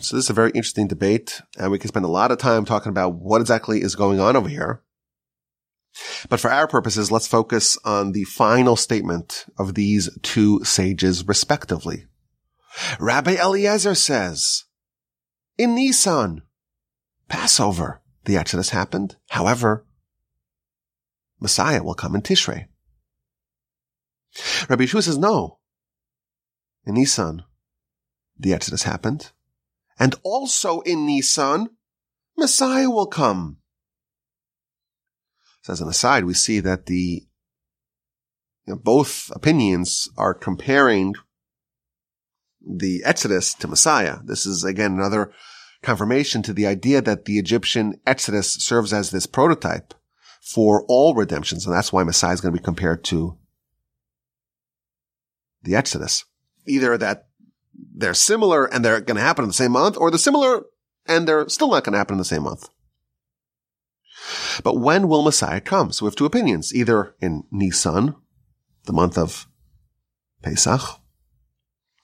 [0.00, 2.64] So this is a very interesting debate, and we can spend a lot of time
[2.64, 4.82] talking about what exactly is going on over here.
[6.28, 12.06] But for our purposes, let's focus on the final statement of these two sages respectively.
[13.00, 14.64] Rabbi Eliezer says,
[15.56, 16.42] in Nisan,
[17.28, 19.16] Passover, the Exodus happened.
[19.30, 19.84] However,
[21.40, 22.66] Messiah will come in Tishrei.
[24.68, 25.58] Rabbi Yehoshua says, no.
[26.84, 27.42] In Nisan,
[28.38, 29.32] the Exodus happened.
[29.98, 31.70] And also in Nisan,
[32.36, 33.58] Messiah will come.
[35.62, 37.26] So as an aside, we see that the
[38.66, 41.14] you know, both opinions are comparing
[42.60, 44.18] the Exodus to Messiah.
[44.24, 45.32] This is again another
[45.82, 49.94] confirmation to the idea that the Egyptian Exodus serves as this prototype
[50.48, 51.66] for all redemptions.
[51.66, 53.36] And that's why Messiah is going to be compared to
[55.62, 56.24] the Exodus.
[56.66, 57.28] Either that
[57.74, 60.64] they're similar and they're going to happen in the same month, or they're similar
[61.06, 62.70] and they're still not going to happen in the same month.
[64.64, 65.92] But when will Messiah come?
[65.92, 68.14] So we have two opinions, either in Nisan,
[68.84, 69.46] the month of
[70.42, 70.80] Pesach,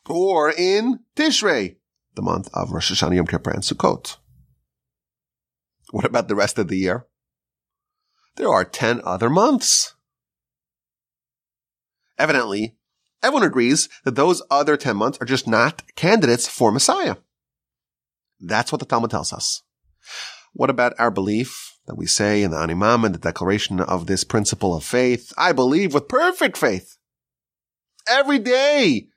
[0.06, 1.76] or in Tishrei,
[2.14, 4.18] the month of Rosh Hashanah, Yom Kippur, and Sukkot.
[5.90, 7.06] What about the rest of the year?
[8.36, 9.94] There are 10 other months.
[12.18, 12.76] Evidently,
[13.22, 17.16] everyone agrees that those other 10 months are just not candidates for Messiah.
[18.40, 19.62] That's what the Talmud tells us.
[20.52, 24.24] What about our belief that we say in the Ani Maamin, the declaration of this
[24.24, 25.32] principle of faith?
[25.36, 26.96] I believe with perfect faith.
[28.08, 29.08] Every day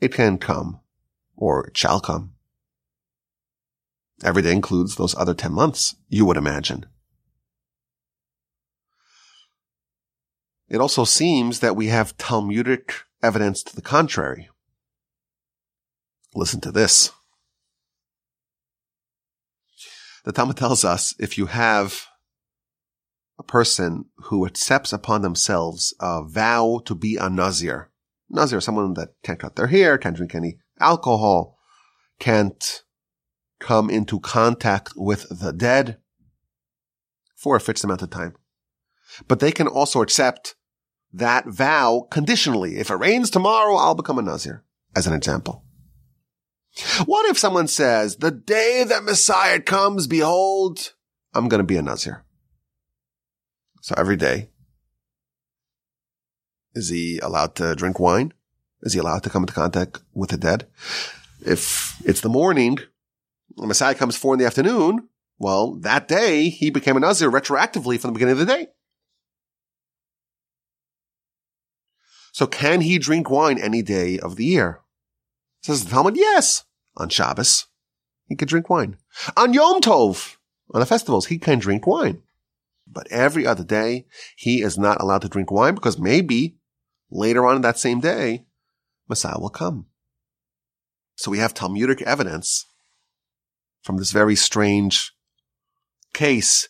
[0.00, 0.80] it can come,
[1.36, 2.34] or it shall come.
[4.22, 6.86] Every day includes those other 10 months, you would imagine.
[10.70, 14.48] It also seems that we have Talmudic evidence to the contrary.
[16.34, 17.10] Listen to this.
[20.24, 22.06] The Talmud tells us if you have
[23.36, 27.90] a person who accepts upon themselves a vow to be a Nazir,
[28.28, 31.58] Nazir, someone that can't cut their hair, can't drink any alcohol,
[32.20, 32.84] can't
[33.58, 35.98] come into contact with the dead
[37.34, 38.34] for a fixed amount of time.
[39.26, 40.54] But they can also accept
[41.12, 42.78] that vow conditionally.
[42.78, 45.64] If it rains tomorrow, I'll become a Nazir, as an example.
[47.04, 50.94] What if someone says, the day that Messiah comes, behold,
[51.34, 52.24] I'm going to be a Nazir.
[53.82, 54.50] So every day,
[56.74, 58.32] is he allowed to drink wine?
[58.82, 60.68] Is he allowed to come into contact with the dead?
[61.44, 62.78] If it's the morning,
[63.56, 67.98] the Messiah comes four in the afternoon, well, that day he became a Nazir retroactively
[67.98, 68.68] from the beginning of the day.
[72.32, 74.80] So can he drink wine any day of the year?
[75.62, 76.64] Says the Talmud, yes.
[76.96, 77.66] On Shabbos,
[78.26, 78.96] he could drink wine.
[79.36, 80.36] On Yom Tov,
[80.72, 82.22] on the festivals, he can drink wine.
[82.86, 86.56] But every other day, he is not allowed to drink wine because maybe
[87.10, 88.46] later on that same day,
[89.08, 89.86] Messiah will come.
[91.16, 92.66] So we have Talmudic evidence
[93.82, 95.12] from this very strange
[96.12, 96.68] case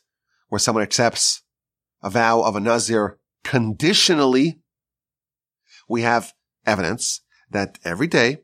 [0.49, 1.43] where someone accepts
[2.03, 4.61] a vow of a Nazir conditionally
[5.91, 6.33] we have
[6.65, 8.39] evidence that every day,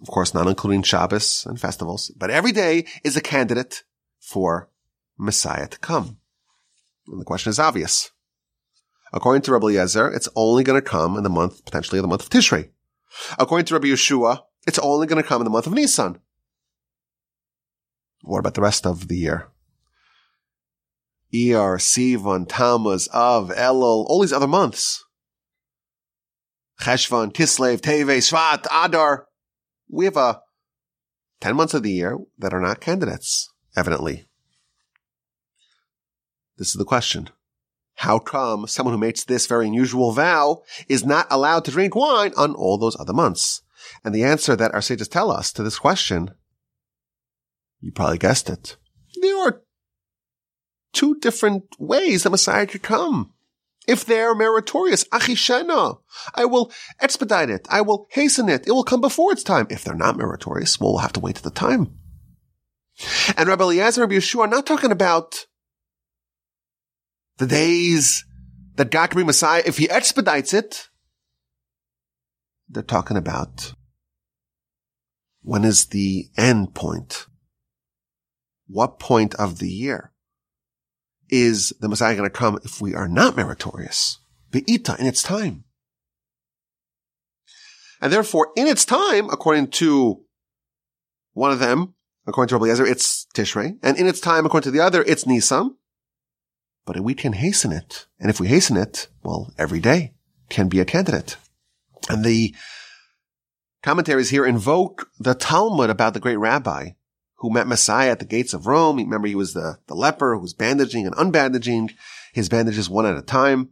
[0.00, 3.82] of course, not including Shabbos and festivals, but every day is a candidate
[4.20, 4.70] for
[5.18, 6.18] Messiah to come.
[7.08, 8.12] And the question is obvious.
[9.12, 12.08] According to Rabbi Eliezer, it's only going to come in the month, potentially in the
[12.08, 12.70] month of Tishrei.
[13.40, 16.20] According to Rabbi Yehoshua, it's only going to come in the month of Nisan.
[18.22, 19.48] What about the rest of the year?
[21.34, 22.46] Iyar, Sivan,
[23.12, 25.04] Av, Elul, all these other months.
[26.82, 29.26] Cheshvan, Kislev, Teve, Shvat, Adar.
[29.88, 30.38] We have a uh,
[31.40, 34.26] 10 months of the year that are not candidates, evidently.
[36.58, 37.30] This is the question.
[37.96, 42.32] How come someone who makes this very unusual vow is not allowed to drink wine
[42.36, 43.62] on all those other months?
[44.04, 46.32] And the answer that our sages tell us to this question,
[47.80, 48.76] you probably guessed it.
[49.20, 49.62] There are
[50.92, 53.31] two different ways the Messiah could come.
[53.88, 55.98] If they are meritorious, achishena,
[56.34, 57.66] I will expedite it.
[57.68, 58.66] I will hasten it.
[58.66, 59.66] It will come before its time.
[59.70, 61.98] If they're not meritorious, well, we'll have to wait to the time.
[63.36, 65.46] And Rabbi Eliezer and Rabbi Yehoshua are not talking about
[67.38, 68.24] the days
[68.76, 69.62] that God can bring Messiah.
[69.64, 70.88] If he expedites it,
[72.68, 73.74] they're talking about
[75.42, 77.26] when is the end point?
[78.68, 80.11] What point of the year?
[81.32, 84.18] Is the Messiah going to come if we are not meritorious?
[84.50, 85.64] Be'ita, in its time.
[88.00, 90.24] And therefore, in its time, according to
[91.32, 91.94] one of them,
[92.26, 93.78] according to Rabbi it's Tishrei.
[93.82, 95.76] And in its time, according to the other, it's Nisan.
[96.84, 98.06] But we can hasten it.
[98.20, 100.12] And if we hasten it, well, every day
[100.50, 101.36] can be a candidate.
[102.10, 102.54] And the
[103.82, 106.90] commentaries here invoke the Talmud about the great rabbi
[107.42, 108.98] who met Messiah at the gates of Rome.
[108.98, 111.90] Remember, he was the, the leper who was bandaging and unbandaging
[112.32, 113.70] his bandages one at a time.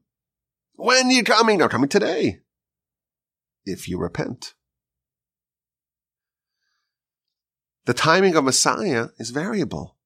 [0.74, 1.58] When are you coming?
[1.58, 2.40] They're coming today.
[3.64, 4.54] If you repent.
[7.84, 9.96] The timing of Messiah is variable.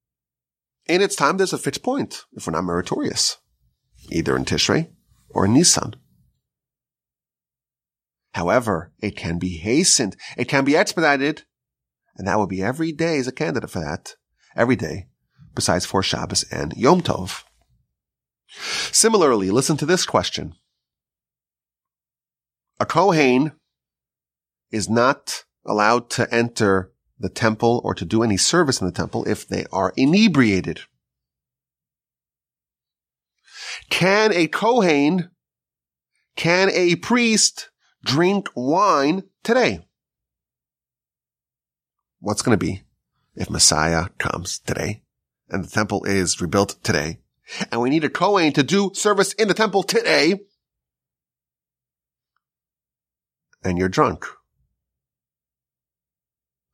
[0.85, 3.37] In its time, there's a fixed point if we're not meritorious,
[4.11, 4.91] either in Tishrei
[5.29, 5.95] or in Nisan.
[8.35, 10.15] However, it can be hastened.
[10.37, 11.45] It can be expedited.
[12.15, 14.15] And that would be every day is a candidate for that.
[14.55, 15.07] Every day,
[15.53, 17.43] besides for Shabbos and Yom Tov.
[18.91, 20.55] Similarly, listen to this question.
[22.79, 23.51] A Kohen
[24.71, 29.25] is not allowed to enter the temple or to do any service in the temple
[29.27, 30.81] if they are inebriated.
[33.89, 35.31] Can a Kohen,
[36.35, 37.69] can a priest
[38.03, 39.85] drink wine today?
[42.25, 42.81] What's going to be
[43.35, 45.03] if Messiah comes today
[45.47, 47.19] and the temple is rebuilt today
[47.71, 50.39] and we need a Kohen to do service in the temple today
[53.63, 54.25] and you're drunk?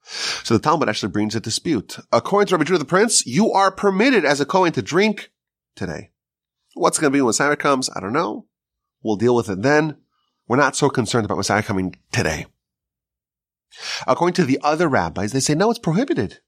[0.05, 1.99] So the Talmud actually brings a dispute.
[2.13, 5.31] According to Rabbi Judah the Prince, you are permitted as a Kohen to drink
[5.75, 6.11] today.
[6.75, 7.89] What's going to be when Messiah comes?
[7.93, 8.45] I don't know.
[9.03, 9.97] We'll deal with it then.
[10.47, 12.45] We're not so concerned about Messiah coming today.
[14.07, 16.39] According to the other rabbis, they say, no, it's prohibited.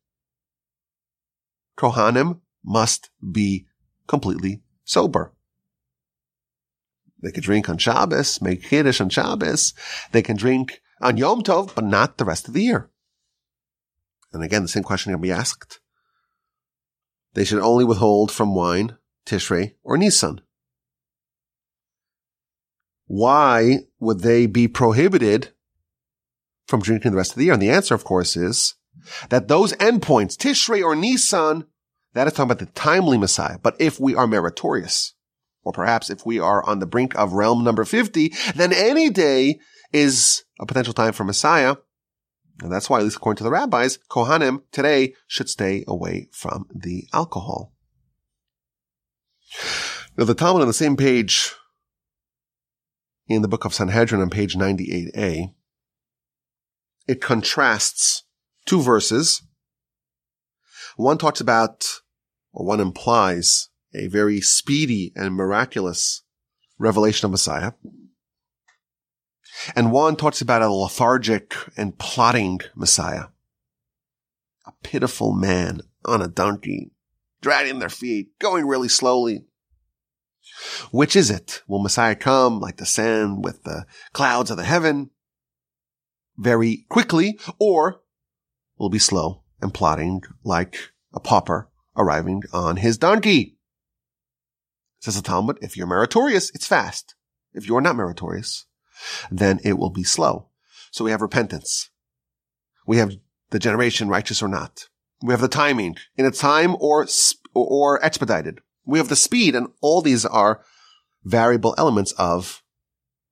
[1.77, 3.65] Kohanim must be
[4.07, 5.33] completely sober.
[7.21, 9.73] They can drink on Shabbos, make Kiddush on Shabbos.
[10.12, 12.89] They can drink on Yom Tov, but not the rest of the year.
[14.33, 15.79] And again, the same question can be asked.
[17.33, 20.41] They should only withhold from wine, Tishrei, or Nisan.
[23.05, 25.53] Why would they be prohibited
[26.67, 27.54] from drinking the rest of the year?
[27.54, 28.76] And the answer, of course, is
[29.30, 31.65] that those endpoints, Tishrei or Nisan,
[32.13, 33.58] that is talking about the timely Messiah.
[33.62, 35.13] But if we are meritorious,
[35.63, 39.60] or perhaps if we are on the brink of realm number 50, then any day
[39.91, 41.76] is a potential time for Messiah.
[42.62, 46.67] And that's why, at least according to the rabbis, Kohanim today should stay away from
[46.73, 47.73] the alcohol.
[50.17, 51.54] Now, the Talmud on the same page
[53.28, 55.54] in the book of Sanhedrin on page 98a,
[57.07, 58.23] it contrasts
[58.65, 59.43] two verses.
[60.95, 61.85] One talks about,
[62.53, 66.23] or one implies, a very speedy and miraculous
[66.77, 67.73] revelation of Messiah.
[69.75, 73.25] And one talks about a lethargic and plotting Messiah.
[74.65, 76.91] A pitiful man on a donkey,
[77.41, 79.45] dragging their feet, going really slowly.
[80.91, 81.63] Which is it?
[81.67, 85.09] Will Messiah come like the sand with the clouds of the heaven
[86.38, 88.02] very quickly or
[88.78, 90.78] will be slow and plodding like
[91.13, 93.58] a pauper arriving on his donkey?
[95.00, 97.15] Says the Talmud, if you're meritorious, it's fast.
[97.54, 98.65] If you're not meritorious,
[99.30, 100.48] then it will be slow.
[100.91, 101.89] So we have repentance.
[102.88, 103.13] We have
[103.50, 104.88] the generation righteous or not.
[105.22, 107.08] We have the timing in a time or,
[107.54, 108.60] or expedited.
[108.86, 110.63] We have the speed and all these are
[111.24, 112.63] variable elements of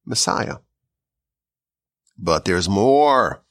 [0.06, 0.58] Messiah.
[2.22, 3.44] But there's more.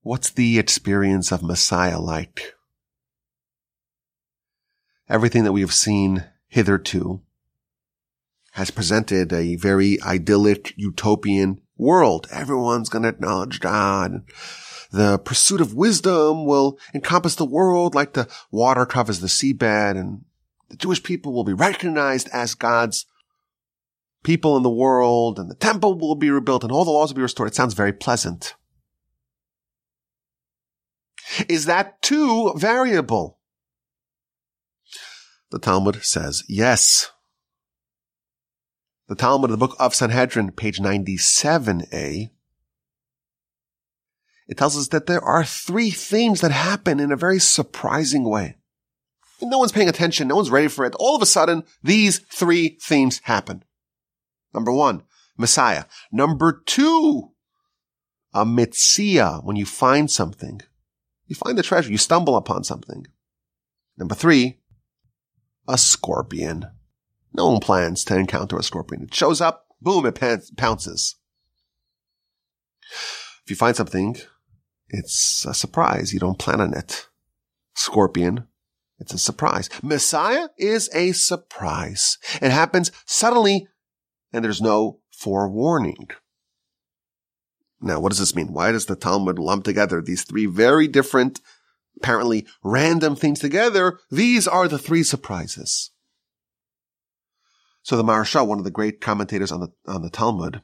[0.00, 2.54] What's the experience of Messiah like?
[5.08, 7.20] Everything that we have seen hitherto
[8.52, 12.26] has presented a very idyllic utopian world.
[12.32, 14.24] Everyone's going to acknowledge God.
[14.90, 20.24] The pursuit of wisdom will encompass the world like the water covers the seabed and
[20.70, 23.04] the Jewish people will be recognized as God's
[24.26, 27.16] people in the world and the temple will be rebuilt and all the laws will
[27.16, 27.48] be restored.
[27.48, 28.56] It sounds very pleasant.
[31.48, 33.38] Is that too variable?
[35.50, 37.12] The Talmud says yes.
[39.06, 42.30] The Talmud the book of Sanhedrin, page 97a,
[44.48, 48.56] it tells us that there are three things that happen in a very surprising way.
[49.40, 50.26] No one's paying attention.
[50.26, 50.96] No one's ready for it.
[50.98, 53.62] All of a sudden, these three things happen.
[54.56, 55.02] Number one,
[55.36, 55.84] Messiah.
[56.10, 57.32] Number two,
[58.32, 60.62] a Metzia, when you find something.
[61.26, 63.06] You find the treasure, you stumble upon something.
[63.98, 64.60] Number three,
[65.68, 66.66] a scorpion.
[67.34, 69.02] No one plans to encounter a scorpion.
[69.02, 70.18] It shows up, boom, it
[70.56, 71.16] pounces.
[73.44, 74.16] If you find something,
[74.88, 76.14] it's a surprise.
[76.14, 77.08] You don't plan on it.
[77.74, 78.46] Scorpion,
[78.98, 79.68] it's a surprise.
[79.82, 82.16] Messiah is a surprise.
[82.40, 83.68] It happens suddenly
[84.36, 86.10] and there's no forewarning.
[87.80, 88.52] Now, what does this mean?
[88.52, 91.40] Why does the Talmud lump together these three very different,
[91.96, 93.98] apparently random things together?
[94.10, 95.90] These are the three surprises.
[97.82, 100.60] So the Maharsha, one of the great commentators on the, on the Talmud,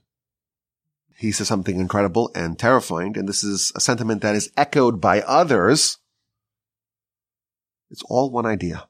[1.16, 5.23] he says something incredible and terrifying, and this is a sentiment that is echoed by
[5.23, 5.97] others.
[7.91, 8.89] It's all one idea.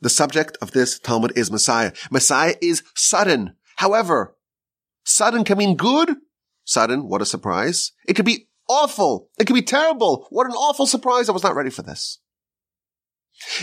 [0.00, 1.92] The subject of this Talmud is Messiah.
[2.10, 3.54] Messiah is sudden.
[3.76, 4.34] However,
[5.04, 6.16] Sudden can mean good.
[6.64, 7.92] Sudden, what a surprise.
[8.06, 9.28] It could be awful.
[9.38, 10.26] It could be terrible.
[10.30, 11.28] What an awful surprise.
[11.28, 12.20] I was not ready for this.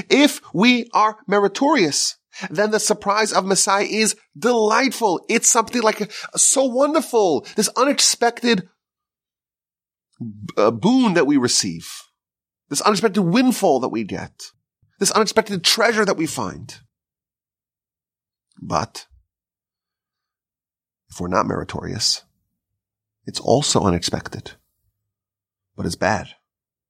[0.09, 2.17] If we are meritorious,
[2.49, 5.23] then the surprise of Messiah is delightful.
[5.29, 7.45] It's something like so wonderful.
[7.55, 8.67] This unexpected
[10.57, 11.89] uh, boon that we receive.
[12.69, 14.51] This unexpected windfall that we get.
[14.99, 16.79] This unexpected treasure that we find.
[18.61, 19.05] But
[21.09, 22.23] if we're not meritorious,
[23.25, 24.53] it's also unexpected.
[25.75, 26.29] But it's bad.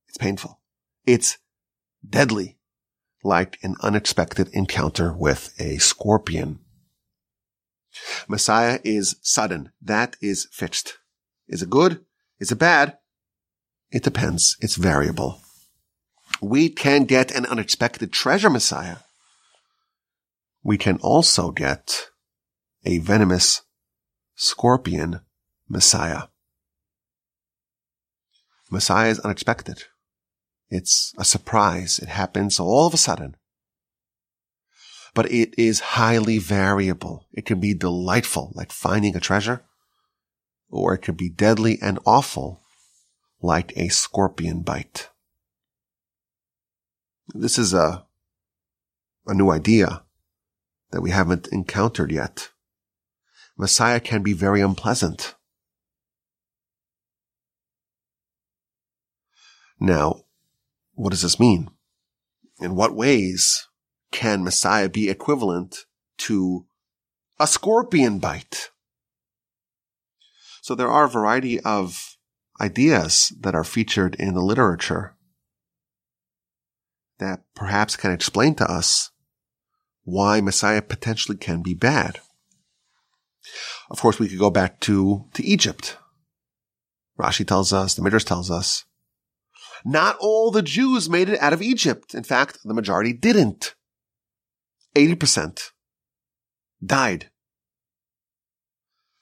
[0.08, 0.60] It's painful.
[1.06, 1.38] It's
[2.08, 2.58] deadly
[3.24, 6.60] like an unexpected encounter with a scorpion.
[8.28, 9.72] Messiah is sudden.
[9.82, 10.98] That is fixed.
[11.48, 12.06] Is it good?
[12.40, 12.98] Is it bad?
[13.92, 14.56] It depends.
[14.62, 15.42] It's variable.
[16.42, 18.98] We can get an unexpected treasure Messiah.
[20.64, 22.10] We can also get
[22.86, 23.62] a venomous
[24.36, 25.22] scorpion
[25.68, 26.24] Messiah.
[28.70, 29.84] Messiah is unexpected.
[30.70, 32.00] It's a surprise.
[32.00, 33.36] It happens all of a sudden.
[35.14, 37.26] But it is highly variable.
[37.34, 39.64] It can be delightful, like finding a treasure,
[40.70, 42.62] or it can be deadly and awful,
[43.42, 45.10] like a scorpion bite.
[47.34, 48.06] This is a,
[49.26, 50.04] a new idea
[50.92, 52.52] that we haven't encountered yet.
[53.58, 55.36] Messiah can be very unpleasant.
[59.80, 60.24] Now,
[60.94, 61.70] what does this mean?
[62.60, 63.68] In what ways
[64.12, 65.86] can Messiah be equivalent
[66.20, 66.66] to
[67.40, 68.72] a scorpion bite?
[70.62, 72.18] So there are a variety of
[72.60, 75.17] ideas that are featured in the literature
[77.20, 79.12] that perhaps can explain to us
[80.04, 82.20] why Messiah potentially can be bad.
[83.90, 85.98] Of course, we could go back to, to Egypt.
[87.20, 88.86] Rashi tells us, the Midrash tells us,
[89.86, 92.14] not all the Jews made it out of Egypt.
[92.14, 93.76] In fact, the majority didn't.
[94.96, 95.72] 80%
[96.84, 97.30] died.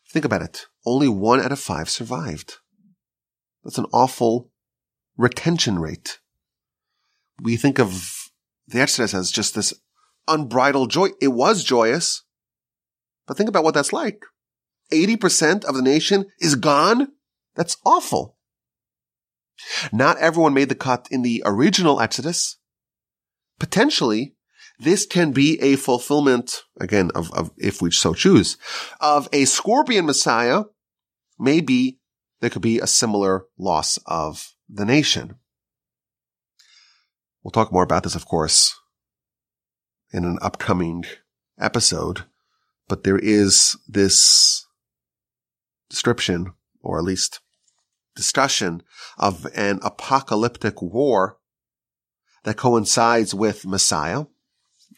[0.09, 0.67] Think about it.
[0.85, 2.55] Only one out of five survived.
[3.63, 4.51] That's an awful
[5.17, 6.19] retention rate.
[7.41, 8.29] We think of
[8.67, 9.73] the Exodus as just this
[10.27, 11.09] unbridled joy.
[11.21, 12.23] It was joyous,
[13.27, 14.23] but think about what that's like.
[14.91, 17.09] 80% of the nation is gone.
[17.55, 18.37] That's awful.
[19.91, 22.57] Not everyone made the cut in the original Exodus.
[23.59, 24.35] Potentially,
[24.79, 28.57] this can be a fulfillment, again, of, of, if we so choose,
[28.99, 30.63] of a scorpion Messiah.
[31.39, 31.99] Maybe
[32.41, 35.35] there could be a similar loss of the nation.
[37.45, 38.73] We'll talk more about this, of course,
[40.11, 41.05] in an upcoming
[41.59, 42.23] episode,
[42.87, 44.65] but there is this
[45.87, 47.41] description, or at least
[48.15, 48.81] discussion
[49.19, 51.37] of an apocalyptic war
[52.45, 54.25] that coincides with Messiah.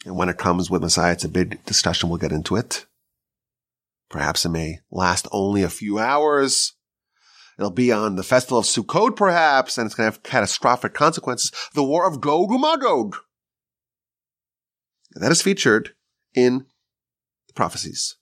[0.06, 2.08] And when it comes with Messiah, it's a big discussion.
[2.08, 2.86] We'll get into it.
[4.08, 6.72] Perhaps it may last only a few hours.
[7.58, 11.50] It'll be on the festival of Sukkot, perhaps, and it's going to have catastrophic consequences.
[11.74, 13.16] The war of Gog and Magog.
[15.12, 15.94] That is featured
[16.34, 16.66] in
[17.48, 18.18] the prophecies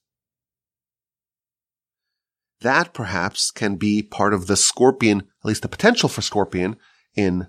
[2.60, 6.76] that perhaps can be part of the scorpion, at least the potential for scorpion
[7.14, 7.46] in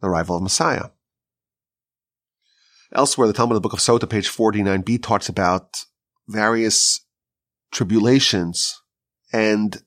[0.00, 0.90] the arrival of Messiah.
[2.94, 5.84] Elsewhere, the Talmud of the Book of Sota, page 49b, talks about
[6.28, 7.00] various
[7.70, 8.82] tribulations
[9.32, 9.82] and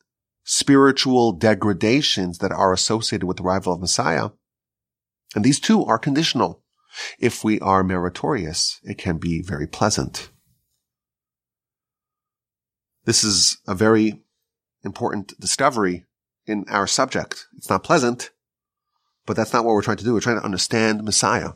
[0.46, 4.30] spiritual degradations that are associated with the arrival of Messiah.
[5.36, 6.64] And these too are conditional.
[7.20, 10.30] If we are meritorious, it can be very pleasant.
[13.04, 14.22] This is a very
[14.84, 16.06] important discovery
[16.46, 17.48] in our subject.
[17.58, 18.30] It's not pleasant,
[19.26, 20.14] but that's not what we're trying to do.
[20.14, 21.54] We're trying to understand Messiah.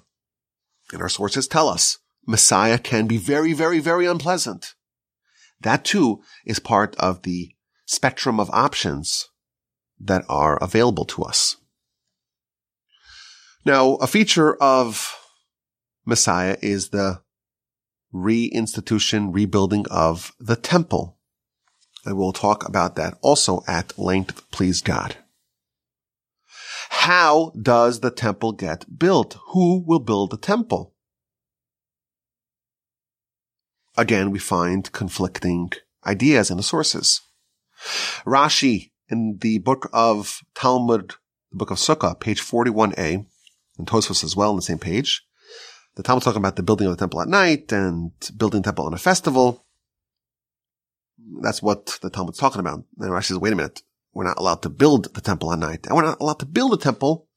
[0.91, 4.73] And our sources tell us Messiah can be very, very, very unpleasant.
[5.61, 7.51] That too is part of the
[7.89, 9.29] spectrum of options
[9.99, 11.57] that are available to us.
[13.65, 15.17] Now, a feature of
[16.05, 17.21] Messiah is the
[18.13, 21.17] reinstitution, rebuilding of the temple.
[22.05, 25.17] And we'll talk about that also at length, please God.
[26.91, 29.35] How does the temple get built?
[29.47, 30.93] Who will build the temple?
[33.97, 35.71] Again, we find conflicting
[36.05, 37.21] ideas in the sources.
[38.25, 41.15] Rashi in the book of Talmud,
[41.51, 43.25] the book of Sukkah, page 41a,
[43.77, 45.25] and Tosfos as well on the same page.
[45.95, 48.93] The Talmud talking about the building of the temple at night and building temple on
[48.93, 49.65] a festival
[51.41, 52.83] That's what the Talmud's talking about.
[52.99, 53.81] And Rashi says, wait a minute.
[54.13, 55.85] We're not allowed to build the temple at night.
[55.85, 57.27] And we're not allowed to build a temple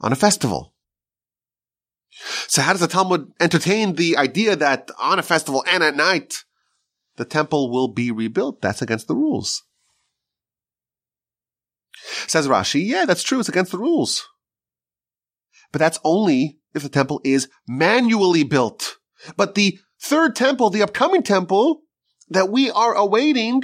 [0.00, 0.74] on a festival.
[2.46, 6.44] So how does the Talmud entertain the idea that on a festival and at night,
[7.16, 8.60] the temple will be rebuilt?
[8.60, 9.62] That's against the rules.
[12.26, 13.40] Says Rashi, yeah, that's true.
[13.40, 14.28] It's against the rules.
[15.72, 18.96] But that's only if the temple is manually built.
[19.36, 21.82] But the third temple, the upcoming temple
[22.28, 23.62] that we are awaiting,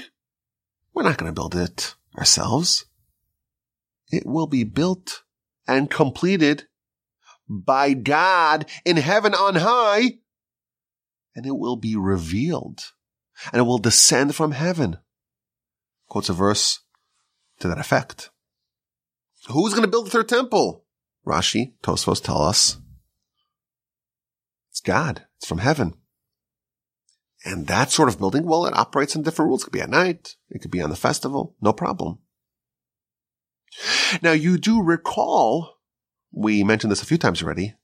[0.94, 2.84] we're not going to build it ourselves.
[4.10, 5.22] It will be built
[5.68, 6.66] and completed
[7.48, 10.18] by God in heaven on high,
[11.34, 12.82] and it will be revealed
[13.52, 14.98] and it will descend from heaven.
[16.08, 16.80] Quotes a verse
[17.60, 18.30] to that effect.
[19.48, 20.84] Who's going to build the third temple?
[21.26, 22.78] Rashi, Tosfos tell us.
[24.70, 25.26] It's God.
[25.36, 25.94] It's from heaven.
[27.44, 29.62] And that sort of building, well, it operates in different rules.
[29.62, 30.36] It could be at night.
[30.50, 31.56] It could be on the festival.
[31.60, 32.18] No problem.
[34.20, 35.78] Now you do recall,
[36.32, 37.74] we mentioned this a few times already,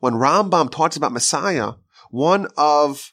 [0.00, 1.72] when Rambam talks about Messiah,
[2.10, 3.12] one of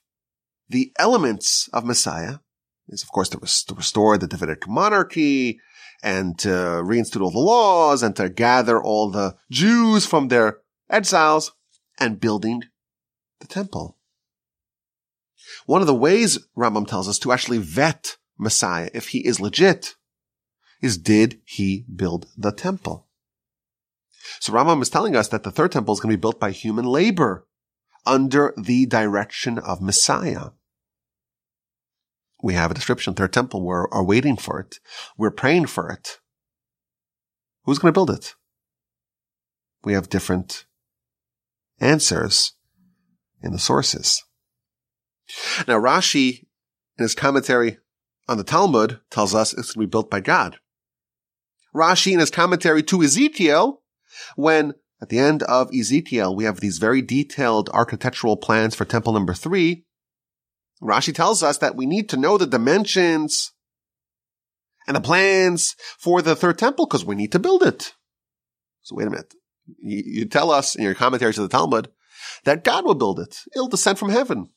[0.69, 2.39] the elements of Messiah
[2.87, 3.39] is, of course, to,
[3.75, 5.59] restore the Davidic monarchy
[6.03, 10.59] and to reinstitute all the laws and to gather all the Jews from their
[10.89, 11.53] exiles
[11.99, 12.63] and building
[13.39, 13.97] the temple.
[15.65, 19.95] One of the ways Rambam tells us to actually vet Messiah, if he is legit,
[20.81, 23.07] is did he build the temple?
[24.39, 26.51] So Rambam is telling us that the third temple is going to be built by
[26.51, 27.47] human labor
[28.05, 30.49] under the direction of Messiah.
[32.41, 33.63] We have a description, third temple.
[33.63, 34.79] We're are waiting for it.
[35.17, 36.19] We're praying for it.
[37.63, 38.35] Who's going to build it?
[39.83, 40.65] We have different
[41.79, 42.53] answers
[43.41, 44.23] in the sources.
[45.67, 46.43] Now Rashi,
[46.97, 47.77] in his commentary
[48.27, 50.59] on the Talmud, tells us it's going to be built by God.
[51.73, 53.81] Rashi, in his commentary to Ezekiel,
[54.35, 59.13] when at the end of Ezekiel, we have these very detailed architectural plans for temple
[59.13, 59.84] number three,
[60.81, 63.51] Rashi tells us that we need to know the dimensions
[64.87, 67.93] and the plans for the third temple because we need to build it.
[68.81, 69.33] So wait a minute.
[69.81, 71.89] You, tell us in your commentary to the Talmud
[72.43, 73.39] that God will build it.
[73.55, 74.49] It'll descend from heaven.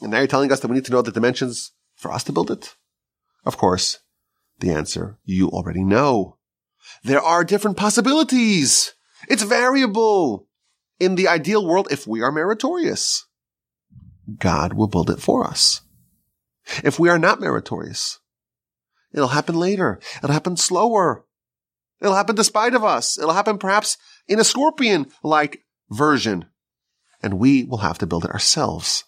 [0.00, 2.32] And now you're telling us that we need to know the dimensions for us to
[2.32, 2.74] build it?
[3.44, 3.98] Of course,
[4.58, 6.38] the answer you already know.
[7.04, 8.94] There are different possibilities.
[9.28, 10.48] It's variable.
[10.98, 13.26] In the ideal world, if we are meritorious.
[14.38, 15.80] God will build it for us.
[16.84, 18.20] If we are not meritorious,
[19.12, 20.00] it'll happen later.
[20.18, 21.24] It'll happen slower.
[22.00, 23.18] It'll happen despite of us.
[23.18, 23.96] It'll happen perhaps
[24.28, 26.46] in a scorpion-like version.
[27.22, 29.04] And we will have to build it ourselves.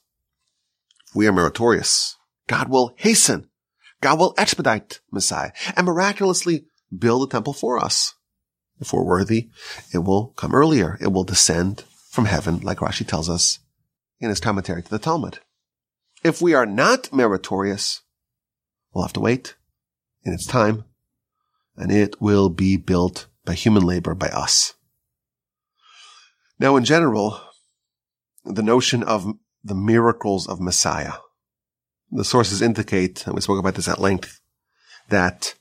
[1.08, 2.16] If we are meritorious,
[2.48, 3.48] God will hasten.
[4.00, 6.66] God will expedite Messiah and miraculously
[6.96, 8.14] build a temple for us.
[8.80, 9.50] If we're worthy,
[9.92, 10.98] it will come earlier.
[11.00, 13.60] It will descend from heaven, like Rashi tells us
[14.24, 15.38] in his commentary to the Talmud.
[16.22, 18.00] If we are not meritorious,
[18.92, 19.56] we'll have to wait
[20.24, 20.84] in its time,
[21.76, 24.74] and it will be built by human labor by us.
[26.58, 27.40] Now, in general,
[28.44, 29.26] the notion of
[29.62, 31.14] the miracles of Messiah,
[32.10, 34.40] the sources indicate, and we spoke about this at length,
[35.10, 35.54] that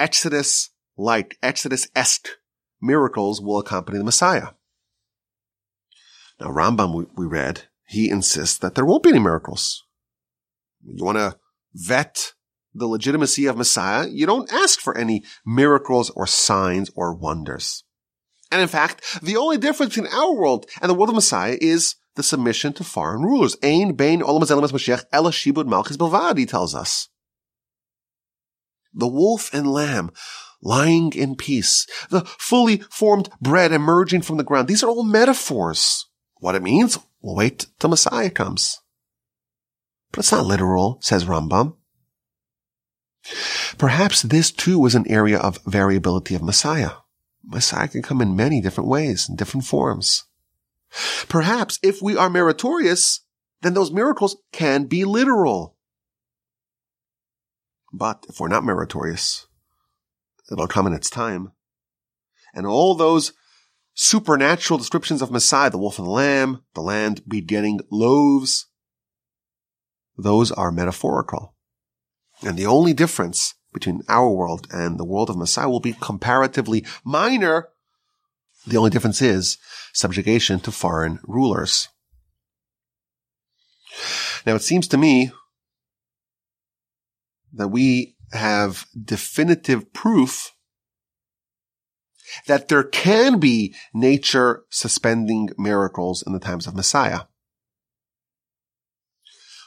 [0.00, 2.28] Exodus like, Exodus-esque
[2.80, 4.48] miracles will accompany the Messiah.
[6.40, 7.62] Now, Rambam, we, we read,
[7.92, 9.84] he insists that there won't be any miracles.
[10.82, 11.36] You want to
[11.74, 12.32] vet
[12.74, 17.84] the legitimacy of Messiah, you don't ask for any miracles or signs or wonders.
[18.50, 21.96] And in fact, the only difference between our world and the world of Messiah is
[22.16, 23.56] the submission to foreign rulers.
[23.62, 27.08] Ein bein olam Mashiach ela shibud malchus belvad, he tells us.
[28.94, 30.10] The wolf and lamb
[30.62, 34.68] lying in peace, the fully formed bread emerging from the ground.
[34.68, 36.06] These are all metaphors.
[36.36, 36.98] What it means?
[37.22, 38.80] We'll wait till Messiah comes.
[40.10, 41.76] But it's not literal, says Rambam.
[43.78, 46.90] Perhaps this too was an area of variability of Messiah.
[47.44, 50.24] Messiah can come in many different ways, in different forms.
[51.28, 53.20] Perhaps if we are meritorious,
[53.62, 55.76] then those miracles can be literal.
[57.92, 59.46] But if we're not meritorious,
[60.50, 61.52] it'll come in its time.
[62.54, 63.32] And all those
[63.94, 68.66] supernatural descriptions of Messiah, the wolf and the lamb, the land begetting loaves.
[70.16, 71.54] Those are metaphorical.
[72.42, 76.84] And the only difference between our world and the world of Messiah will be comparatively
[77.04, 77.68] minor.
[78.66, 79.58] The only difference is
[79.92, 81.88] subjugation to foreign rulers.
[84.46, 85.30] Now it seems to me
[87.52, 90.52] that we have definitive proof
[92.46, 97.22] that there can be nature suspending miracles in the times of Messiah.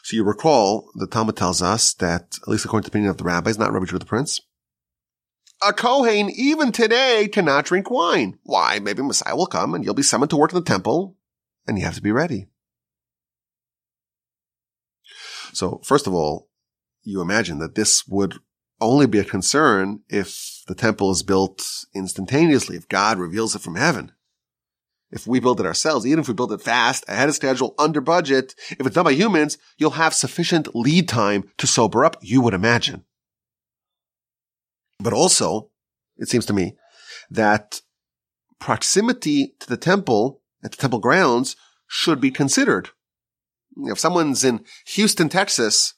[0.03, 3.17] So you recall the Talmud tells us that, at least according to the opinion of
[3.17, 4.41] the rabbis, not Rabbi Judah the Prince,
[5.65, 8.37] a Kohen even today cannot drink wine.
[8.43, 8.79] Why?
[8.79, 11.17] Maybe Messiah will come and you'll be summoned to work in the temple
[11.65, 12.47] and you have to be ready.
[15.53, 16.49] So first of all,
[17.03, 18.35] you imagine that this would
[18.81, 21.63] only be a concern if the temple is built
[21.93, 24.11] instantaneously, if God reveals it from heaven.
[25.11, 28.01] If we build it ourselves, even if we build it fast, ahead of schedule, under
[28.01, 32.41] budget, if it's done by humans, you'll have sufficient lead time to sober up, you
[32.41, 33.05] would imagine.
[34.99, 35.69] But also,
[36.17, 36.75] it seems to me
[37.29, 37.81] that
[38.59, 41.55] proximity to the temple at the temple grounds
[41.87, 42.89] should be considered.
[43.77, 45.93] If someone's in Houston, Texas,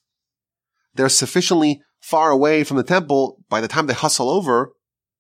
[0.96, 3.44] they're sufficiently far away from the temple.
[3.50, 4.72] By the time they hustle over,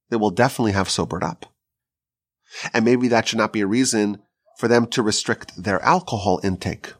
[0.09, 1.45] they will definitely have sobered up.
[2.73, 4.21] And maybe that should not be a reason
[4.57, 6.93] for them to restrict their alcohol intake.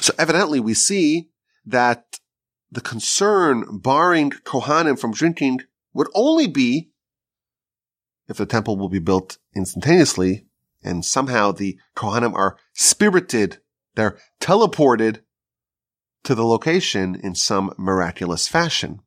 [0.00, 1.30] So evidently we see
[1.64, 2.18] that
[2.70, 5.60] the concern barring Kohanim from drinking
[5.94, 6.90] would only be
[8.28, 10.46] if the temple will be built instantaneously
[10.82, 13.58] and somehow the Kohanim are spirited,
[13.94, 15.20] they're teleported
[16.24, 19.00] to the location in some miraculous fashion.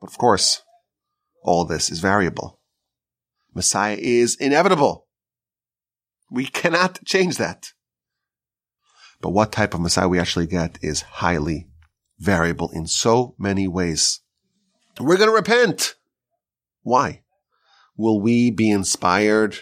[0.00, 0.62] But of course,
[1.42, 2.60] all this is variable.
[3.54, 5.06] Messiah is inevitable.
[6.30, 7.72] We cannot change that.
[9.20, 11.68] But what type of Messiah we actually get is highly
[12.18, 14.20] variable in so many ways.
[14.98, 15.94] We're going to repent.
[16.82, 17.22] Why?
[17.96, 19.56] Will we be inspired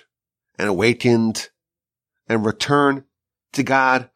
[0.58, 1.50] and awakened
[2.28, 3.04] and return
[3.52, 4.10] to God,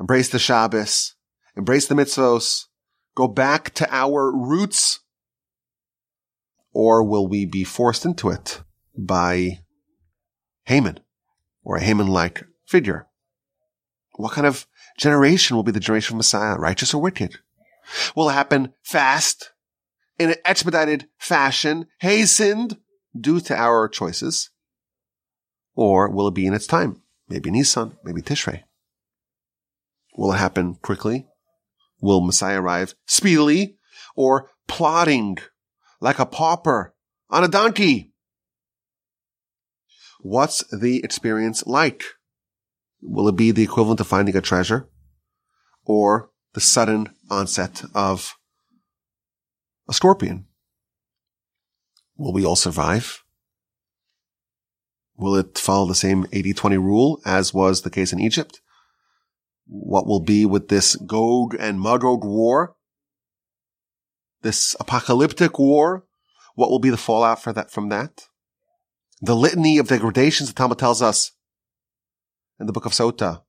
[0.00, 1.14] embrace the Shabbos,
[1.56, 2.66] embrace the mitzvos,
[3.14, 5.00] go back to our roots?
[6.72, 8.62] Or will we be forced into it
[8.96, 9.60] by
[10.64, 11.00] Haman
[11.62, 13.06] or a Haman-like figure?
[14.16, 14.66] What kind of
[14.98, 17.38] generation will be the generation of Messiah, righteous or wicked?
[18.14, 19.52] will it happen fast,
[20.18, 22.78] in an expedited fashion, hastened
[23.18, 24.50] due to our choices?
[25.74, 27.02] Or will it be in its time?
[27.28, 28.62] Maybe Nisan, maybe Tishrei.
[30.16, 31.26] Will it happen quickly?
[32.02, 33.78] Will Messiah arrive speedily
[34.14, 35.38] or plodding
[36.00, 36.94] like a pauper
[37.30, 38.12] on a donkey?
[40.20, 42.02] What's the experience like?
[43.00, 44.90] Will it be the equivalent of finding a treasure
[45.84, 48.36] or the sudden onset of
[49.88, 50.46] a scorpion.
[52.16, 53.24] Will we all survive?
[55.16, 58.60] Will it follow the same 80-20 rule as was the case in Egypt?
[59.74, 62.76] What will be with this Gog and Magog war?
[64.42, 66.04] This apocalyptic war?
[66.54, 68.28] What will be the fallout for that, from that?
[69.22, 71.32] The litany of degradations the Talmud tells us
[72.60, 73.44] in the book of Sota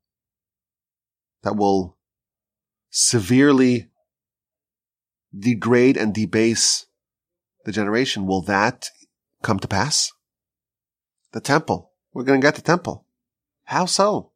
[1.41, 1.97] that will
[2.89, 3.89] severely
[5.37, 6.85] degrade and debase
[7.65, 8.87] the generation, will that
[9.41, 10.13] come to pass?
[11.33, 11.91] The temple.
[12.13, 13.07] We're going to get the temple.
[13.65, 14.32] How so?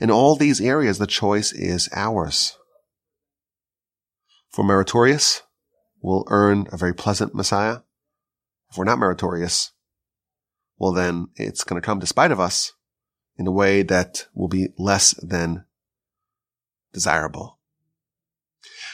[0.00, 2.56] In all these areas, the choice is ours.
[4.50, 5.42] For meritorious,
[6.02, 7.78] we'll earn a very pleasant Messiah.
[8.70, 9.72] If we're not meritorious,
[10.78, 12.72] well then it's going to come despite of us
[13.36, 15.64] in a way that will be less than
[16.92, 17.58] desirable.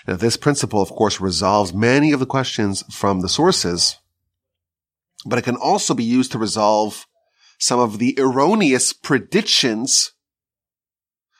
[0.06, 3.96] Now, this principle, of course, resolves many of the questions from the sources,
[5.24, 7.06] but it can also be used to resolve
[7.58, 10.12] some of the erroneous predictions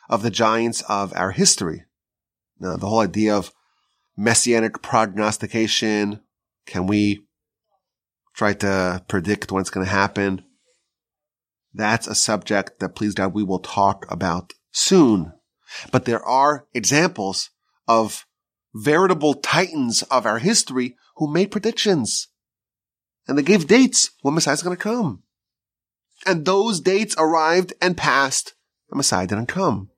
[0.08, 1.84] of the giants of our history.
[2.58, 3.52] Now, the whole idea of
[4.16, 6.20] messianic prognostication,
[6.66, 7.26] can we
[8.34, 10.42] try to predict what's going to happen?
[11.74, 15.32] That's a subject that, please God, we will talk about soon.
[15.90, 17.50] But there are examples
[17.86, 18.24] of
[18.74, 22.28] veritable titans of our history who made predictions.
[23.26, 25.22] And they gave dates when Messiah's going to come.
[26.24, 28.54] And those dates arrived and passed,
[28.90, 29.90] and Messiah didn't come.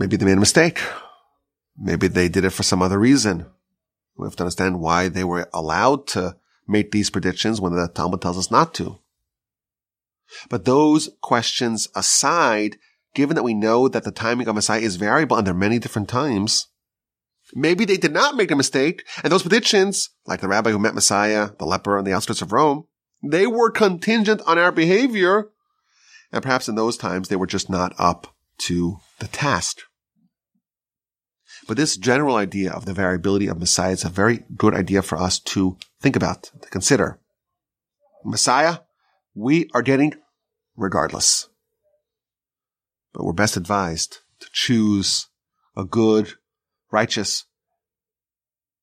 [0.00, 0.80] Maybe they made a mistake.
[1.76, 3.44] Maybe they did it for some other reason.
[4.16, 6.36] We have to understand why they were allowed to
[6.66, 8.98] make these predictions when the Talmud tells us not to.
[10.48, 12.78] But those questions aside,
[13.14, 16.68] given that we know that the timing of Messiah is variable are many different times,
[17.54, 19.04] maybe they did not make a mistake.
[19.22, 22.52] And those predictions, like the rabbi who met Messiah, the leper on the outskirts of
[22.52, 22.86] Rome,
[23.22, 25.50] they were contingent on our behavior.
[26.32, 29.82] And perhaps in those times they were just not up to the task.
[31.70, 35.16] But this general idea of the variability of Messiah is a very good idea for
[35.16, 37.20] us to think about, to consider.
[38.24, 38.78] Messiah,
[39.36, 40.14] we are getting
[40.76, 41.48] regardless.
[43.12, 45.28] But we're best advised to choose
[45.76, 46.32] a good,
[46.90, 47.44] righteous,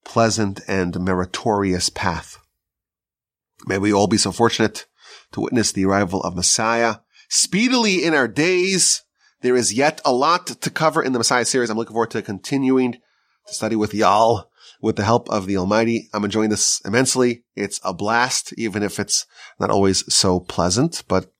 [0.05, 2.37] pleasant, and meritorious path.
[3.65, 4.85] May we all be so fortunate
[5.33, 9.03] to witness the arrival of Messiah speedily in our days.
[9.41, 11.69] There is yet a lot to cover in the Messiah series.
[11.69, 14.49] I'm looking forward to continuing to study with y'all
[14.81, 16.09] with the help of the Almighty.
[16.13, 17.43] I'm enjoying this immensely.
[17.55, 19.25] It's a blast, even if it's
[19.59, 21.31] not always so pleasant, but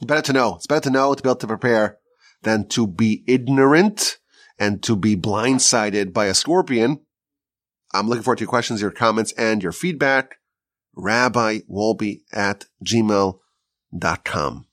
[0.00, 0.56] better to know.
[0.56, 1.98] It's better to know to be able to prepare
[2.42, 4.18] than to be ignorant
[4.58, 7.00] and to be blindsided by a scorpion.
[7.92, 10.36] I'm looking forward to your questions, your comments, and your feedback.
[10.96, 14.66] Rabbi Wolbe at gmail.com.